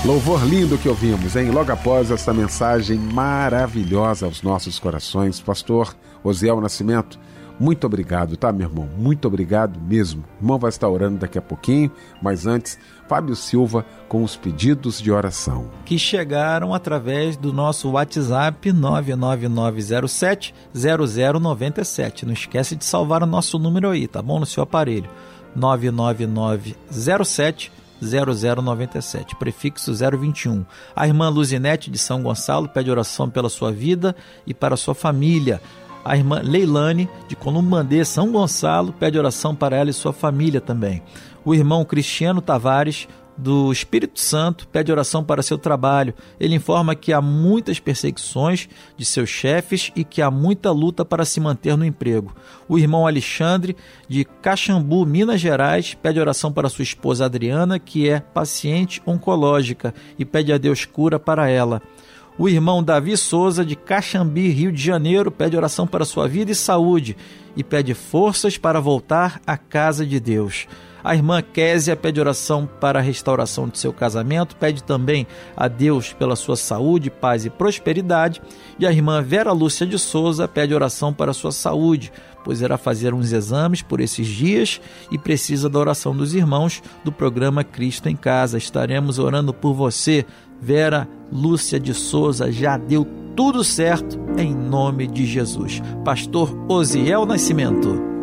Louvor 0.05 0.45
lindo 0.45 0.77
que 0.77 0.87
ouvimos, 0.87 1.35
hein? 1.35 1.51
Logo 1.51 1.73
após 1.73 2.11
essa 2.11 2.35
mensagem 2.35 2.99
maravilhosa 2.99 4.27
aos 4.27 4.43
nossos 4.43 4.79
corações, 4.79 5.41
Pastor 5.41 5.97
Osiel 6.23 6.61
Nascimento, 6.61 7.19
muito 7.59 7.87
obrigado, 7.87 8.37
tá, 8.37 8.53
meu 8.53 8.69
irmão? 8.69 8.87
Muito 8.99 9.27
obrigado 9.27 9.81
mesmo. 9.81 10.23
O 10.39 10.43
irmão 10.43 10.59
vai 10.59 10.69
estar 10.69 10.91
orando 10.91 11.21
daqui 11.21 11.39
a 11.39 11.43
pouquinho, 11.43 11.91
mas 12.21 12.47
antes, 12.47 12.79
Fábio 13.09 13.35
Silva 13.35 13.87
com 14.07 14.23
os 14.23 14.37
pedidos 14.37 15.01
de 15.01 15.11
oração. 15.11 15.71
que 15.87 15.99
chegaram 15.99 16.75
através 16.75 17.35
do 17.35 17.51
nosso 17.51 17.91
WhatsApp 17.93 18.73
99907 18.73 20.55
0097. 20.75 22.27
Não 22.27 22.35
esquece 22.35 22.77
de 22.77 22.85
salvar 22.85 23.23
o 23.23 23.27
nosso 23.27 23.59
número 23.59 23.89
aí, 23.89 24.07
tá 24.07 24.21
bom? 24.21 24.39
No 24.39 24.45
seu 24.45 24.65
aparelho. 24.65 25.09
99907 25.57 26.77
0097, 26.91 27.84
prefixo 29.37 29.93
021. 29.93 30.65
A 30.95 31.07
irmã 31.07 31.29
Luzinete 31.29 31.91
de 31.91 31.99
São 31.99 32.23
Gonçalo 32.23 32.69
pede 32.69 32.91
oração 32.91 33.31
pela 33.31 33.49
sua 33.49 33.73
vida 33.73 34.15
e 34.47 34.53
para 34.53 34.77
sua 34.77 34.95
família. 34.95 35.61
A 36.05 36.17
irmã 36.17 36.41
Leilane 36.43 37.09
de 37.29 37.35
Columbandê, 37.35 38.05
São 38.05 38.31
Gonçalo, 38.31 38.93
pede 38.93 39.19
oração 39.19 39.55
para 39.55 39.77
ela 39.77 39.91
e 39.91 39.95
sua 39.95 40.13
família 40.13 40.61
também. 40.61 41.03
O 41.45 41.55
irmão 41.55 41.85
Cristiano 41.85 42.43
Tavares 42.43 43.09
do 43.37 43.73
Espírito 43.73 44.21
Santo 44.21 44.69
pede 44.69 44.93
oração 44.93 45.25
para 45.25 45.43
seu 45.43 45.59
trabalho. 45.59 46.15
Ele 46.39 46.55
informa 46.55 46.95
que 46.95 47.13
há 47.13 47.21
muitas 47.21 47.79
perseguições 47.79 48.69
de 48.97 49.05
seus 49.05 49.29
chefes 49.29 49.91
e 49.97 50.05
que 50.05 50.23
há 50.23 50.31
muita 50.31 50.71
luta 50.71 51.05
para 51.05 51.25
se 51.25 51.41
manter 51.41 51.77
no 51.77 51.85
emprego. 51.85 52.35
O 52.69 52.79
irmão 52.79 53.07
Alexandre, 53.07 53.77
de 54.09 54.25
Caxambu, 54.25 55.05
Minas 55.05 55.41
Gerais, 55.41 55.95
pede 55.95 56.21
oração 56.21 56.53
para 56.53 56.69
sua 56.69 56.83
esposa 56.83 57.25
Adriana, 57.25 57.79
que 57.79 58.09
é 58.09 58.21
paciente 58.21 59.03
oncológica, 59.07 59.95
e 60.19 60.25
pede 60.25 60.53
a 60.53 60.59
Deus 60.59 60.85
cura 60.85 61.19
para 61.19 61.49
ela. 61.49 61.83
O 62.37 62.49
irmão 62.49 62.83
Davi 62.83 63.17
Souza, 63.17 63.65
de 63.65 63.77
Caxambi, 63.77 64.49
Rio 64.49 64.73
de 64.73 64.83
Janeiro, 64.83 65.31
pede 65.31 65.57
oração 65.57 65.87
para 65.87 66.05
sua 66.05 66.27
vida 66.27 66.51
e 66.51 66.55
saúde 66.55 67.17
e 67.57 67.63
pede 67.63 67.95
forças 67.95 68.59
para 68.59 68.81
voltar 68.81 69.41
à 69.47 69.57
casa 69.57 70.05
de 70.05 70.19
Deus. 70.19 70.67
A 71.05 71.15
irmã 71.15 71.43
Késia 71.43 71.95
pede 71.95 72.19
oração 72.19 72.67
para 72.81 72.99
a 72.99 73.03
restauração 73.03 73.69
de 73.69 73.79
seu 73.79 73.93
casamento, 73.93 74.57
pede 74.57 74.83
também 74.83 75.27
a 75.55 75.69
Deus 75.69 76.15
pela 76.15 76.35
sua 76.35 76.57
saúde, 76.57 77.11
paz 77.11 77.45
e 77.45 77.51
prosperidade. 77.51 78.41
E 78.79 78.87
a 78.87 78.91
irmã 78.91 79.21
Vera 79.21 79.53
Lúcia 79.53 79.87
de 79.87 79.99
Souza 79.99 80.49
pede 80.49 80.75
oração 80.75 81.13
para 81.13 81.33
a 81.33 81.35
sua 81.35 81.53
saúde, 81.53 82.11
pois 82.43 82.63
irá 82.63 82.79
fazer 82.79 83.13
uns 83.13 83.33
exames 83.33 83.83
por 83.83 84.01
esses 84.01 84.27
dias 84.27 84.81
e 85.11 85.19
precisa 85.19 85.69
da 85.69 85.79
oração 85.79 86.17
dos 86.17 86.35
irmãos 86.35 86.83
do 87.05 87.13
programa 87.13 87.63
Cristo 87.63 88.09
em 88.09 88.17
Casa. 88.17 88.57
Estaremos 88.57 89.19
orando 89.19 89.53
por 89.53 89.75
você, 89.75 90.25
Vera 90.59 91.07
Lúcia 91.31 91.79
de 91.79 91.93
Souza. 91.93 92.51
Já 92.51 92.79
deu 92.79 93.07
tudo 93.37 93.63
certo 93.63 94.19
em 94.39 94.55
nome 94.55 95.07
de 95.07 95.27
Jesus. 95.27 95.83
Pastor 96.03 96.57
Osiel 96.67 97.27
Nascimento. 97.27 98.14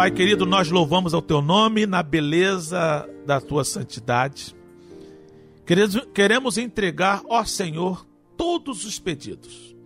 Pai 0.00 0.10
querido, 0.10 0.46
nós 0.46 0.70
louvamos 0.70 1.12
ao 1.12 1.20
teu 1.20 1.42
nome 1.42 1.84
na 1.84 2.02
beleza 2.02 3.06
da 3.26 3.38
tua 3.38 3.64
santidade. 3.64 4.56
Queremos- 6.14 6.56
entregar, 6.56 7.20
ó 7.28 7.44
Senhor, 7.44 8.06
todos 8.34 8.86
os 8.86 8.98
pedidos. 8.98 9.76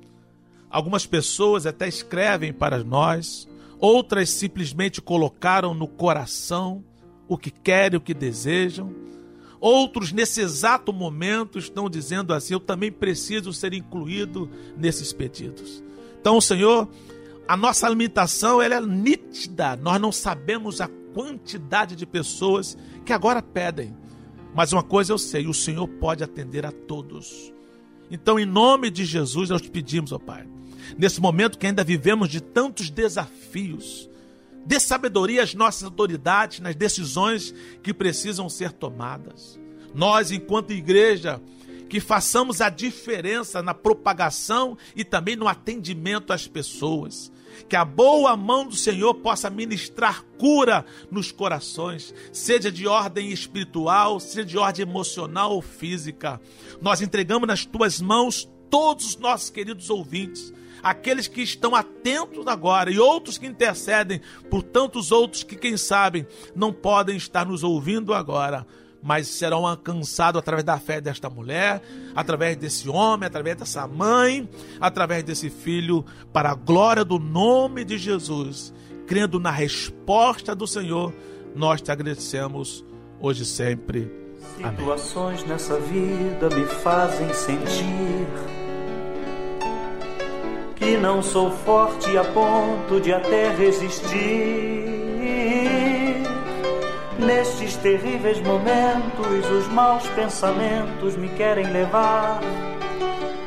Algumas 0.70 1.04
pessoas 1.04 1.66
até 1.66 1.88
escrevem 1.88 2.52
para 2.52 2.84
nós, 2.84 3.48
outras 3.80 4.30
simplesmente 4.30 5.02
colocaram 5.02 5.74
no 5.74 5.88
coração 5.88 6.84
o 7.26 7.36
que 7.36 7.50
querem, 7.50 7.98
o 7.98 8.00
que 8.00 8.14
desejam. 8.14 8.94
Outros, 9.60 10.12
nesse 10.12 10.40
exato 10.40 10.92
momento, 10.92 11.58
estão 11.58 11.90
dizendo 11.90 12.32
assim: 12.32 12.54
Eu 12.54 12.60
também 12.60 12.92
preciso 12.92 13.52
ser 13.52 13.74
incluído 13.74 14.48
nesses 14.76 15.12
pedidos. 15.12 15.82
Então, 16.20 16.40
Senhor, 16.40 16.88
a 17.47 17.57
nossa 17.57 17.88
limitação 17.88 18.61
ela 18.61 18.76
é 18.76 18.80
nítida. 18.80 19.76
Nós 19.76 20.01
não 20.01 20.11
sabemos 20.11 20.80
a 20.80 20.88
quantidade 21.12 21.95
de 21.95 22.07
pessoas 22.07 22.76
que 23.05 23.12
agora 23.12 23.42
pedem. 23.42 23.95
Mas 24.55 24.72
uma 24.72 24.82
coisa 24.82 25.12
eu 25.12 25.18
sei: 25.18 25.47
o 25.47 25.55
Senhor 25.55 25.86
pode 25.86 26.24
atender 26.24 26.64
a 26.64 26.72
todos. 26.72 27.53
Então, 28.11 28.38
em 28.38 28.47
nome 28.47 28.90
de 28.90 29.05
Jesus, 29.05 29.51
nós 29.51 29.61
te 29.61 29.70
pedimos, 29.70 30.12
ó 30.12 30.18
Pai, 30.18 30.47
nesse 30.97 31.20
momento 31.20 31.59
que 31.59 31.66
ainda 31.66 31.82
vivemos 31.82 32.28
de 32.28 32.40
tantos 32.40 32.90
desafios, 32.90 34.09
dê 34.64 34.78
sabedoria 34.78 35.42
às 35.42 35.55
nossas 35.55 35.84
autoridades 35.84 36.61
nas 36.61 36.76
decisões 36.76 37.55
que 37.82 37.92
precisam 37.92 38.49
ser 38.49 38.72
tomadas. 38.72 39.59
Nós, 39.95 40.30
enquanto 40.30 40.72
igreja, 40.72 41.40
que 41.88 42.01
façamos 42.01 42.61
a 42.61 42.68
diferença 42.68 43.62
na 43.62 43.72
propagação 43.72 44.76
e 44.97 45.05
também 45.05 45.36
no 45.36 45.47
atendimento 45.47 46.32
às 46.32 46.47
pessoas. 46.47 47.32
Que 47.68 47.76
a 47.76 47.84
boa 47.84 48.36
mão 48.36 48.66
do 48.66 48.76
Senhor 48.76 49.14
possa 49.14 49.50
ministrar 49.50 50.24
cura 50.38 50.84
nos 51.11 51.32
corações, 51.32 52.14
seja 52.32 52.70
de 52.70 52.86
ordem 52.86 53.30
espiritual, 53.30 54.20
seja 54.20 54.44
de 54.44 54.59
ordem 54.59 54.82
emocional 54.82 55.52
ou 55.52 55.62
física. 55.62 56.40
Nós 56.80 57.00
entregamos 57.00 57.48
nas 57.48 57.64
tuas 57.64 58.00
mãos 58.00 58.48
todos 58.70 59.07
os 59.07 59.16
nossos 59.16 59.50
queridos 59.50 59.90
ouvintes 59.90 60.52
aqueles 60.84 61.26
que 61.26 61.40
estão 61.40 61.74
atentos 61.74 62.46
agora 62.46 62.90
e 62.90 62.98
outros 62.98 63.38
que 63.38 63.46
intercedem 63.46 64.20
por 64.50 64.62
tantos 64.62 65.11
outros 65.11 65.42
que, 65.42 65.57
quem 65.57 65.78
sabe, 65.78 66.26
não 66.55 66.74
podem 66.74 67.16
estar 67.16 67.46
nos 67.46 67.64
ouvindo 67.64 68.12
agora, 68.12 68.66
mas 69.05 69.28
serão 69.28 69.66
alcançados 69.66 70.38
através 70.38 70.64
da 70.64 70.78
fé 70.78 70.98
desta 70.98 71.28
mulher, 71.28 71.82
através 72.16 72.57
desse 72.57 72.88
homem, 72.88 73.26
através 73.26 73.55
dessa 73.55 73.86
mãe, 73.86 74.48
através 74.80 75.22
desse 75.22 75.50
filho, 75.50 76.02
para 76.32 76.52
a 76.52 76.55
glória 76.55 77.05
do 77.05 77.18
nome 77.18 77.84
de 77.84 77.98
Jesus. 77.98 78.72
Crendo 79.07 79.38
na 79.38 79.50
resposta 79.50 80.55
do 80.55 80.66
Senhor, 80.66 81.12
nós 81.55 81.82
te 81.82 81.92
agradecemos 81.92 82.82
hoje 83.20 83.42
e 83.42 83.46
sempre. 83.46 84.11
Amém. 84.59 84.70
Situações 84.70 85.44
nessa 85.44 85.78
vida 85.78 86.48
me 86.57 86.64
fazem 86.64 87.30
sentir 87.34 88.26
que 90.76 90.96
não 90.96 91.22
sou 91.22 91.50
forte 91.50 92.16
a 92.16 92.24
ponto 92.24 93.00
de 93.02 93.12
até 93.12 93.55
resistir. 93.55 94.93
Nestes 97.18 97.76
terríveis 97.76 98.40
momentos, 98.40 99.48
os 99.50 99.68
maus 99.68 100.06
pensamentos 100.08 101.16
me 101.16 101.28
querem 101.28 101.66
levar 101.72 102.40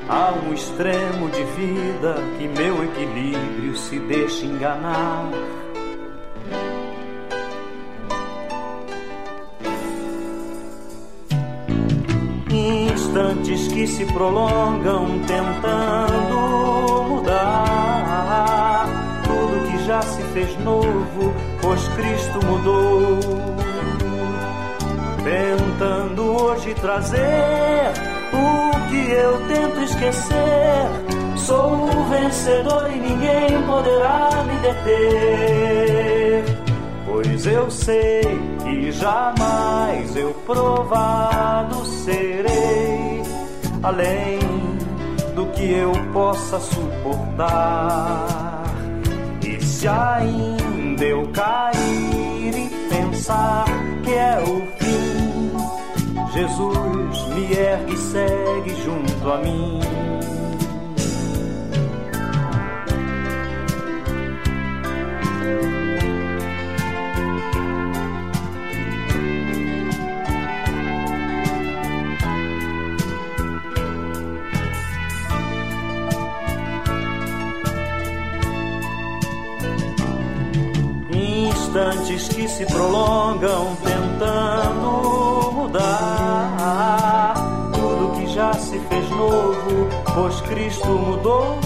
a 0.10 0.32
um 0.32 0.54
extremo 0.54 1.30
de 1.30 1.44
vida 1.44 2.16
que 2.38 2.48
meu 2.48 2.84
equilíbrio 2.84 3.76
se 3.76 4.00
deixa 4.00 4.46
enganar. 4.46 5.30
Instantes 12.50 13.68
que 13.68 13.86
se 13.86 14.06
prolongam 14.06 15.20
tentando 15.28 17.08
mudar 17.10 18.86
tudo 19.24 19.70
que 19.70 19.86
já 19.86 20.02
se 20.02 20.22
fez 20.34 20.58
novo, 20.60 21.34
pois 21.62 21.86
Cristo 21.90 22.46
mudou. 22.46 23.37
Tentando 25.28 26.42
hoje 26.42 26.74
trazer 26.76 27.92
o 28.32 28.72
que 28.88 29.12
eu 29.12 29.46
tento 29.50 29.82
esquecer. 29.82 30.88
Sou 31.36 31.84
o 31.84 32.06
vencedor 32.06 32.90
e 32.90 32.98
ninguém 32.98 33.62
poderá 33.64 34.30
me 34.46 34.56
deter. 34.60 36.46
Pois 37.06 37.46
eu 37.46 37.70
sei 37.70 38.22
que 38.64 38.90
jamais 38.94 40.16
eu 40.16 40.34
provado 40.46 41.86
serei 41.86 43.22
além 43.84 44.40
do 45.36 45.46
que 45.48 45.74
eu 45.74 45.92
possa 46.14 46.58
suportar. 46.58 48.28
E 49.46 49.62
se 49.62 49.90
ainda 49.90 51.04
eu 51.04 51.28
cair 51.34 52.56
e 52.56 52.70
pensar 52.88 53.66
que 54.06 54.14
é 54.14 54.42
o 54.42 54.66
fim, 54.78 55.07
Jesus 56.38 57.26
me 57.30 57.52
ergue 57.52 57.96
e 57.96 57.98
segue 57.98 58.76
junto 58.84 59.32
a 59.32 59.38
mim. 59.40 59.80
Instantes 81.10 82.28
que 82.28 82.48
se 82.48 82.64
prolongam 82.68 83.76
tentando 83.78 85.52
mudar 85.52 86.07
pois 90.18 90.42
Cristo 90.42 90.88
mudou. 90.88 91.60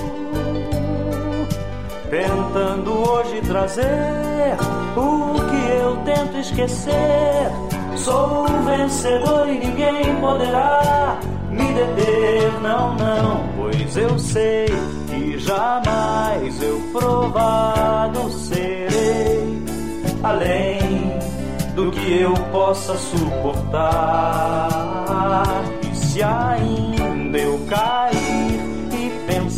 Tentando 2.09 3.09
hoje 3.09 3.41
trazer 3.47 4.57
o 4.97 5.35
que 5.49 5.71
eu 5.79 5.95
tento 6.03 6.37
esquecer. 6.37 7.49
Sou 7.95 8.45
um 8.49 8.63
vencedor 8.65 9.47
e 9.47 9.59
ninguém 9.59 10.15
poderá 10.19 11.17
me 11.49 11.65
deter, 11.73 12.51
não, 12.61 12.95
não, 12.95 13.47
pois 13.55 13.95
eu 13.95 14.19
sei 14.19 14.65
que 15.07 15.39
jamais 15.39 16.61
eu 16.61 16.81
provado 16.91 18.29
serei 18.31 19.63
além 20.23 20.79
do 21.75 21.89
que 21.91 22.21
eu 22.21 22.33
possa 22.51 22.97
suportar. 22.97 24.67
E 25.89 25.95
se 25.95 26.21
ainda 26.23 27.37
eu 27.37 27.59
cair 27.69 28.20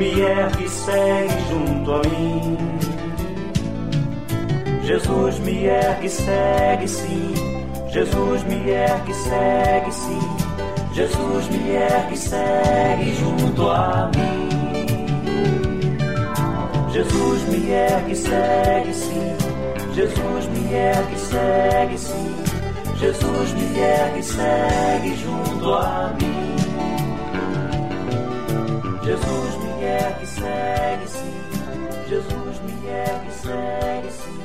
me 0.00 0.18
ergue 0.18 0.64
e 0.64 0.68
segue 0.70 1.34
junto 1.50 1.92
a 1.92 2.00
mim. 2.08 2.56
Jesus 4.82 5.38
me 5.40 5.66
ergue 5.66 6.06
e 6.06 6.08
segue 6.08 6.88
sim. 6.88 7.34
Jesus 7.90 8.42
me 8.44 8.70
ergue 8.70 9.10
e 9.10 9.14
segue 9.14 9.92
sim. 9.92 10.36
Jesus 10.94 11.48
me 11.50 11.70
ergue 11.72 12.14
e 12.14 12.16
segue 12.16 13.14
junto 13.14 13.68
a 13.68 14.10
mim. 14.16 14.48
Jesus 16.92 17.42
me 17.48 17.70
ergue 17.70 18.12
e 18.12 18.16
segue 18.16 18.94
sim. 18.94 19.36
Jesus 19.92 20.46
me 20.46 20.74
ergue 20.74 21.14
e 21.14 21.18
segue 21.18 21.98
sim. 21.98 22.36
Jesus 22.96 23.52
me 23.52 23.78
ergue 23.78 24.20
e 24.20 24.22
segue 24.22 25.16
junto 25.16 25.74
a 25.74 26.14
mim. 26.18 26.40
Jesus 29.04 29.56
me 29.62 29.69
sim. 31.06 31.34
Jesus 32.08 32.60
me 32.60 32.88
ergue 32.88 33.28
e 33.28 33.32
segue 33.32 34.10
sim. 34.12 34.40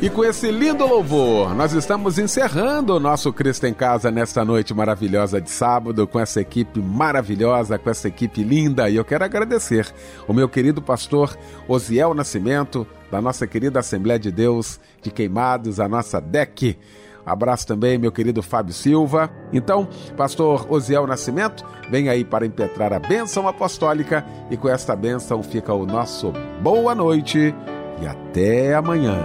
E 0.00 0.08
com 0.08 0.24
esse 0.24 0.50
lindo 0.50 0.86
louvor, 0.86 1.54
nós 1.54 1.72
estamos 1.72 2.18
encerrando 2.18 2.94
o 2.94 3.00
nosso 3.00 3.32
Cristo 3.32 3.66
em 3.66 3.74
Casa 3.74 4.10
nesta 4.10 4.44
noite 4.44 4.72
maravilhosa 4.72 5.40
de 5.40 5.50
sábado, 5.50 6.06
com 6.06 6.20
essa 6.20 6.40
equipe 6.40 6.80
maravilhosa, 6.80 7.78
com 7.78 7.90
essa 7.90 8.06
equipe 8.06 8.44
linda. 8.44 8.88
E 8.88 8.96
eu 8.96 9.04
quero 9.04 9.24
agradecer 9.24 9.92
o 10.28 10.32
meu 10.32 10.48
querido 10.48 10.80
pastor 10.80 11.36
Osiel 11.66 12.14
Nascimento, 12.14 12.86
da 13.10 13.20
nossa 13.20 13.46
querida 13.46 13.80
Assembleia 13.80 14.18
de 14.18 14.30
Deus 14.30 14.78
de 15.02 15.10
Queimados, 15.10 15.80
a 15.80 15.88
nossa 15.88 16.20
DEC. 16.20 16.78
Abraço 17.24 17.66
também, 17.66 17.98
meu 17.98 18.10
querido 18.10 18.42
Fábio 18.42 18.74
Silva. 18.74 19.30
Então, 19.52 19.88
pastor 20.16 20.66
Osiel 20.68 21.06
Nascimento, 21.06 21.64
vem 21.88 22.08
aí 22.08 22.24
para 22.24 22.44
impetrar 22.44 22.92
a 22.92 22.98
bênção 22.98 23.46
apostólica 23.46 24.24
e 24.50 24.56
com 24.56 24.68
esta 24.68 24.96
bênção 24.96 25.42
fica 25.42 25.72
o 25.72 25.86
nosso 25.86 26.32
boa 26.60 26.94
noite 26.94 27.54
e 28.00 28.06
até 28.06 28.74
amanhã. 28.74 29.16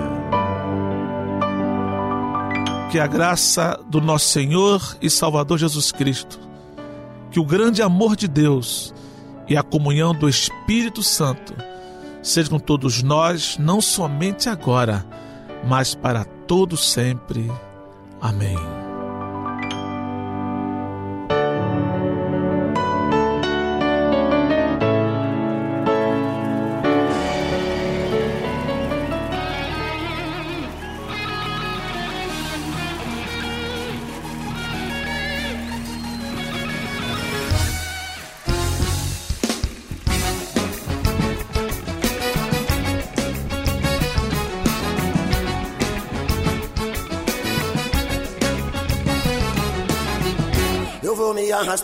Que 2.91 2.99
a 2.99 3.07
graça 3.07 3.79
do 3.87 3.99
nosso 3.99 4.27
Senhor 4.27 4.81
e 5.01 5.09
Salvador 5.09 5.57
Jesus 5.57 5.91
Cristo, 5.91 6.39
que 7.31 7.39
o 7.39 7.45
grande 7.45 7.81
amor 7.81 8.15
de 8.15 8.27
Deus 8.27 8.93
e 9.47 9.57
a 9.57 9.63
comunhão 9.63 10.13
do 10.13 10.29
Espírito 10.29 11.01
Santo 11.01 11.53
seja 12.21 12.49
com 12.49 12.59
todos 12.59 13.01
nós, 13.01 13.57
não 13.57 13.81
somente 13.81 14.49
agora, 14.49 15.05
mas 15.65 15.95
para 15.95 16.25
todos 16.25 16.91
sempre. 16.91 17.49
Amém. 18.21 18.76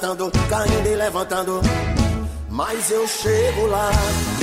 Arrastando, 0.04 0.32
caindo 0.49 0.88
e 0.88 0.95
levantando. 0.95 1.62
Mas 2.49 2.91
eu 2.91 3.08
chego 3.08 3.68
lá, 3.68 3.89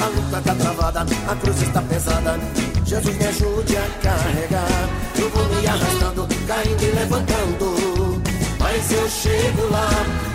a 0.02 0.06
luta 0.06 0.40
tá 0.40 0.54
travada, 0.54 1.00
a 1.00 1.36
cruz 1.36 1.62
está 1.62 1.82
pesada. 1.82 2.38
Jesus 2.86 3.16
me 3.16 3.26
ajude 3.26 3.76
a 3.76 3.86
carregar. 4.02 4.88
Eu 5.16 5.28
vou 5.28 5.44
me 5.44 5.66
arrastando, 5.66 6.26
caindo 6.46 6.82
e 6.82 6.90
levantando. 6.92 8.22
Mas 8.58 8.90
eu 8.90 9.08
chego 9.08 9.70
lá, 9.70 9.90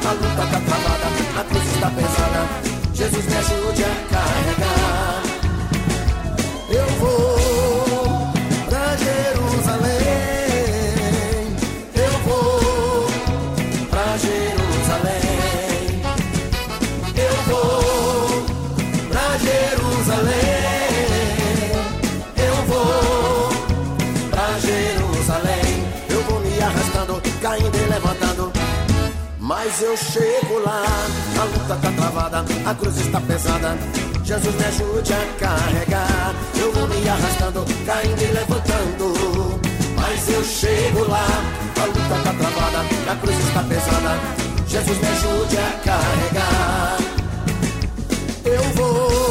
a 0.07 0.11
luta 0.13 0.47
tá 0.51 0.61
travada, 0.61 1.39
a 1.39 1.43
cruz 1.43 1.73
está 1.73 1.89
pesada. 1.89 2.47
Jesus 2.93 3.25
me 3.25 3.35
ajude 3.35 3.83
a 3.83 3.95
carregar. 4.09 5.24
Mas 29.77 29.83
eu 29.83 29.97
chego 29.97 30.59
lá, 30.59 30.85
a 31.37 31.43
luta 31.43 31.75
tá 31.75 31.91
travada, 31.91 32.45
a 32.65 32.75
cruz 32.75 32.95
está 32.95 33.19
pesada. 33.19 33.77
Jesus 34.23 34.55
me 34.55 34.63
ajude 34.63 35.13
a 35.13 35.25
carregar. 35.37 36.33
Eu 36.57 36.71
vou 36.71 36.87
me 36.87 37.09
arrastando, 37.09 37.65
caindo 37.85 38.21
e 38.21 38.27
levantando. 38.27 39.59
Mas 39.97 40.29
eu 40.29 40.41
chego 40.45 41.05
lá, 41.09 41.27
a 41.75 41.85
luta 41.87 42.23
tá 42.23 42.33
travada, 42.33 42.85
a 43.11 43.15
cruz 43.17 43.37
está 43.37 43.63
pesada. 43.63 44.17
Jesus 44.65 44.97
me 44.97 45.07
ajude 45.09 45.57
a 45.57 45.71
carregar. 45.83 46.97
Eu 48.45 48.63
vou 48.75 49.24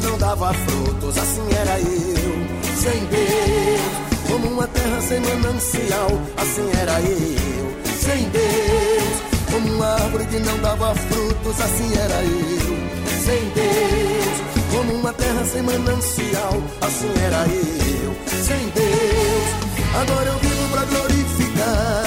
não 0.00 0.16
dava 0.16 0.54
frutos, 0.54 1.18
assim 1.18 1.42
era 1.54 1.78
eu, 1.78 2.76
sem 2.76 3.04
Deus. 3.06 3.80
Como 4.26 4.48
uma 4.48 4.66
terra 4.68 5.00
sem 5.02 5.20
manancial, 5.20 6.08
assim 6.36 6.70
era 6.80 7.00
eu, 7.00 7.72
sem 8.00 8.28
Deus. 8.30 9.22
Como 9.50 9.74
uma 9.74 9.86
árvore 9.86 10.26
que 10.26 10.38
não 10.38 10.58
dava 10.58 10.94
frutos, 10.94 11.60
assim 11.60 11.92
era 11.94 12.24
eu, 12.24 12.76
sem 13.24 13.50
Deus. 13.50 14.42
Como 14.70 14.94
uma 14.94 15.12
terra 15.12 15.44
sem 15.44 15.62
manancial, 15.62 16.62
assim 16.80 17.12
era 17.24 17.44
eu, 17.48 18.14
sem 18.44 18.68
Deus. 18.70 19.62
Agora 20.00 20.30
eu 20.30 20.38
vivo 20.38 20.68
pra 20.70 20.84
glorificar 20.84 22.04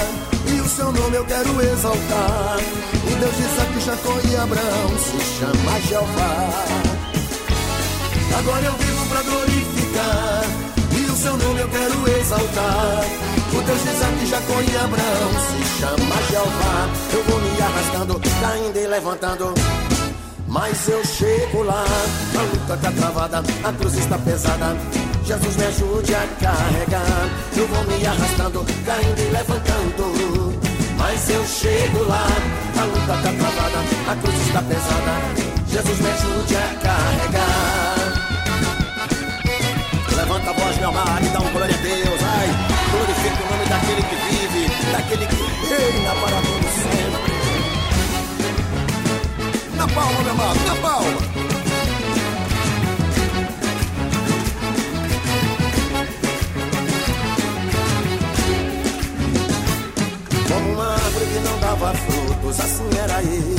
e 0.52 0.60
o 0.60 0.68
seu 0.68 0.90
nome 0.90 1.16
eu 1.16 1.24
quero 1.24 1.62
exaltar. 1.62 2.56
O 3.04 3.16
Deus 3.16 3.36
de 3.36 3.42
Isaac, 3.42 3.80
Jacó 3.80 4.18
e 4.28 4.36
Abraão 4.36 4.90
se 4.98 5.38
chama 5.38 5.80
Jeová. 5.88 6.95
Agora 8.38 8.64
eu 8.66 8.72
vivo 8.72 9.06
pra 9.06 9.22
glorificar. 9.22 10.42
E 10.92 11.10
o 11.10 11.16
seu 11.16 11.36
nome 11.36 11.60
eu 11.60 11.68
quero 11.68 12.18
exaltar. 12.18 13.04
O 13.52 13.62
Deus 13.62 13.82
de 13.82 13.88
Isaac, 13.88 14.26
Jacó 14.26 14.60
e 14.60 14.76
Abraão 14.76 15.32
se 15.46 15.80
chama 15.80 16.22
Jeová. 16.30 16.88
Eu 17.14 17.24
vou 17.24 17.40
me 17.40 17.62
arrastando, 17.62 18.20
caindo 18.40 18.76
e 18.76 18.86
levantando. 18.86 19.54
Mas 20.46 20.88
eu 20.88 21.04
chego 21.04 21.62
lá, 21.62 21.84
a 22.38 22.42
luta 22.42 22.76
tá 22.76 22.92
travada, 22.92 23.42
a 23.64 23.72
cruz 23.72 23.94
está 23.94 24.18
pesada. 24.18 24.76
Jesus 25.24 25.56
me 25.56 25.64
ajude 25.64 26.14
a 26.14 26.26
carregar. 26.40 27.28
Eu 27.56 27.66
vou 27.66 27.84
me 27.84 28.06
arrastando, 28.06 28.64
caindo 28.84 29.18
e 29.18 29.30
levantando. 29.32 30.60
Mas 30.98 31.30
eu 31.30 31.44
chego 31.46 32.04
lá, 32.04 32.26
a 32.78 32.84
luta 32.84 33.22
tá 33.22 33.32
travada, 33.32 34.12
a 34.12 34.16
cruz 34.16 34.46
está 34.46 34.62
pesada. 34.62 35.56
Jesus 35.68 35.98
me 35.98 36.10
ajude 36.10 36.56
a 36.56 36.74
carregar. 36.80 37.95
Levanta 40.26 40.50
a 40.50 40.54
voz, 40.54 40.76
meu 40.78 40.90
mar, 40.90 41.22
e 41.22 41.28
dá 41.28 41.38
um 41.38 41.52
glória 41.52 41.72
a 41.72 41.78
Deus. 41.78 42.20
Ai, 42.20 42.48
glorifica 42.90 43.44
o 43.44 43.46
nome 43.48 43.64
daquele 43.68 44.02
que 44.02 44.16
vive, 44.16 44.66
daquele 44.90 45.24
que 45.24 45.36
reina 45.68 46.14
para 46.16 46.42
todo 46.42 46.66
sempre. 46.82 47.32
Na 49.76 49.86
palma, 49.86 50.22
meu 50.24 50.32
amado, 50.32 50.60
na 50.66 50.74
palma. 50.82 51.20
Como 60.48 60.72
uma 60.72 60.92
árvore 60.92 61.26
que 61.26 61.38
não 61.38 61.56
dava 61.60 61.94
frutos, 61.94 62.58
assim 62.58 62.90
era 63.00 63.22
eu, 63.22 63.58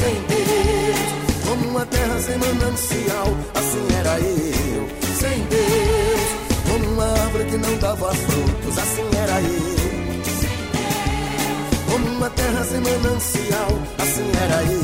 sem 0.00 0.14
Deus. 0.26 0.98
Como 1.48 1.68
uma 1.68 1.86
terra 1.86 2.18
sem 2.20 2.38
manancial, 2.38 3.28
assim 3.54 3.86
era 3.96 4.18
eu, 4.18 4.88
sem 5.16 5.44
Deus. 5.44 5.61
Árvore 7.32 7.50
que 7.50 7.56
não 7.56 7.78
dava 7.78 8.14
frutos, 8.14 8.76
assim 8.76 9.08
era 9.16 9.40
eu. 9.40 9.76
Como 11.90 12.06
uma 12.08 12.28
terra 12.28 12.62
sem 12.62 12.78
manancial, 12.80 13.68
assim 13.98 14.30
era 14.44 14.62
eu. 14.64 14.82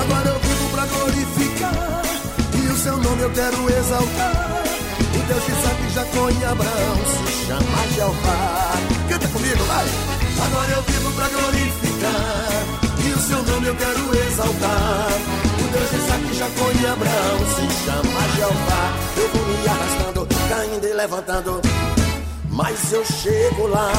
Agora 0.00 0.28
eu 0.30 0.40
vivo 0.40 0.70
pra 0.70 0.86
glorificar, 0.86 2.02
e 2.54 2.68
o 2.72 2.76
seu 2.78 2.96
nome 2.96 3.22
eu 3.24 3.30
quero 3.30 3.70
exaltar. 3.78 4.64
O 5.14 5.18
Deus 5.28 5.44
de 5.44 5.52
Isaac, 5.52 5.90
Jacó 5.94 6.30
e 6.30 6.44
Abraão 6.46 6.96
se 7.12 7.46
chama 7.46 7.86
Jeová. 7.94 8.72
Canta 9.10 9.28
comigo, 9.28 9.64
vai! 9.64 9.86
Agora 10.46 10.72
eu 10.72 10.82
vivo 10.82 11.12
pra 11.12 11.28
glorificar, 11.28 12.64
e 13.04 13.12
o 13.12 13.18
seu 13.18 13.42
nome 13.42 13.66
eu 13.66 13.76
quero 13.76 14.18
exaltar. 14.28 15.45
Deus 15.68 15.90
de 15.90 15.96
Isaac, 15.96 16.34
Jacó 16.34 16.70
e 16.70 16.86
Abraão 16.86 17.38
se 17.54 17.84
chama 17.84 18.20
Jeová. 18.36 18.84
Eu 19.16 19.28
vou 19.28 19.44
me 19.46 19.68
arrastando, 19.68 20.28
caindo 20.48 20.86
e 20.86 20.92
levantando. 20.92 21.60
Mas 22.50 22.92
eu 22.92 23.04
chego 23.04 23.66
lá, 23.66 23.92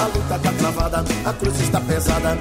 a 0.00 0.04
luta 0.06 0.38
tá 0.38 0.52
travada, 0.58 1.04
a 1.24 1.32
cruz 1.32 1.60
está 1.60 1.80
pesada. 1.80 2.36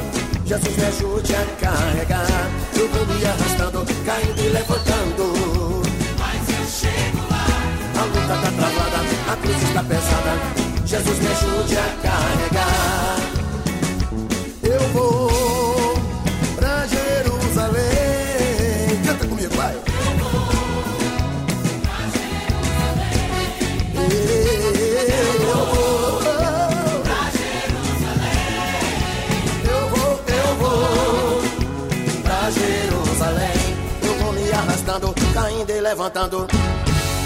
Jesus 0.46 0.78
me 0.78 0.86
ajude 0.86 1.36
a 1.36 1.46
carregar. 1.62 2.50
Eu 2.76 2.88
vou 2.90 3.06
me 3.06 3.24
arrastando, 3.24 3.86
caindo 4.04 4.40
e 4.40 4.50
levantando. 4.50 5.84
Mas 6.18 6.50
eu 6.50 6.66
chego 6.66 7.20
lá, 7.30 7.46
a 8.02 8.04
luta 8.04 8.36
tá 8.42 8.52
travada, 8.52 8.98
a 9.32 9.36
cruz 9.36 9.62
está 9.62 9.84
pesada. 9.84 10.34
Jesus 10.86 11.20
me 11.20 11.28
ajude 11.28 11.78
a 11.78 11.90
carregar. 12.02 13.20
Eu 14.64 14.80
vou 14.94 15.09
e 35.70 35.80
levantando. 35.82 36.48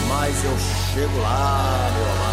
Mas 0.07 0.43
eu 0.43 0.57
chego 0.93 1.17
lá, 1.21 1.91
meu 1.95 2.11
amado. 2.11 2.32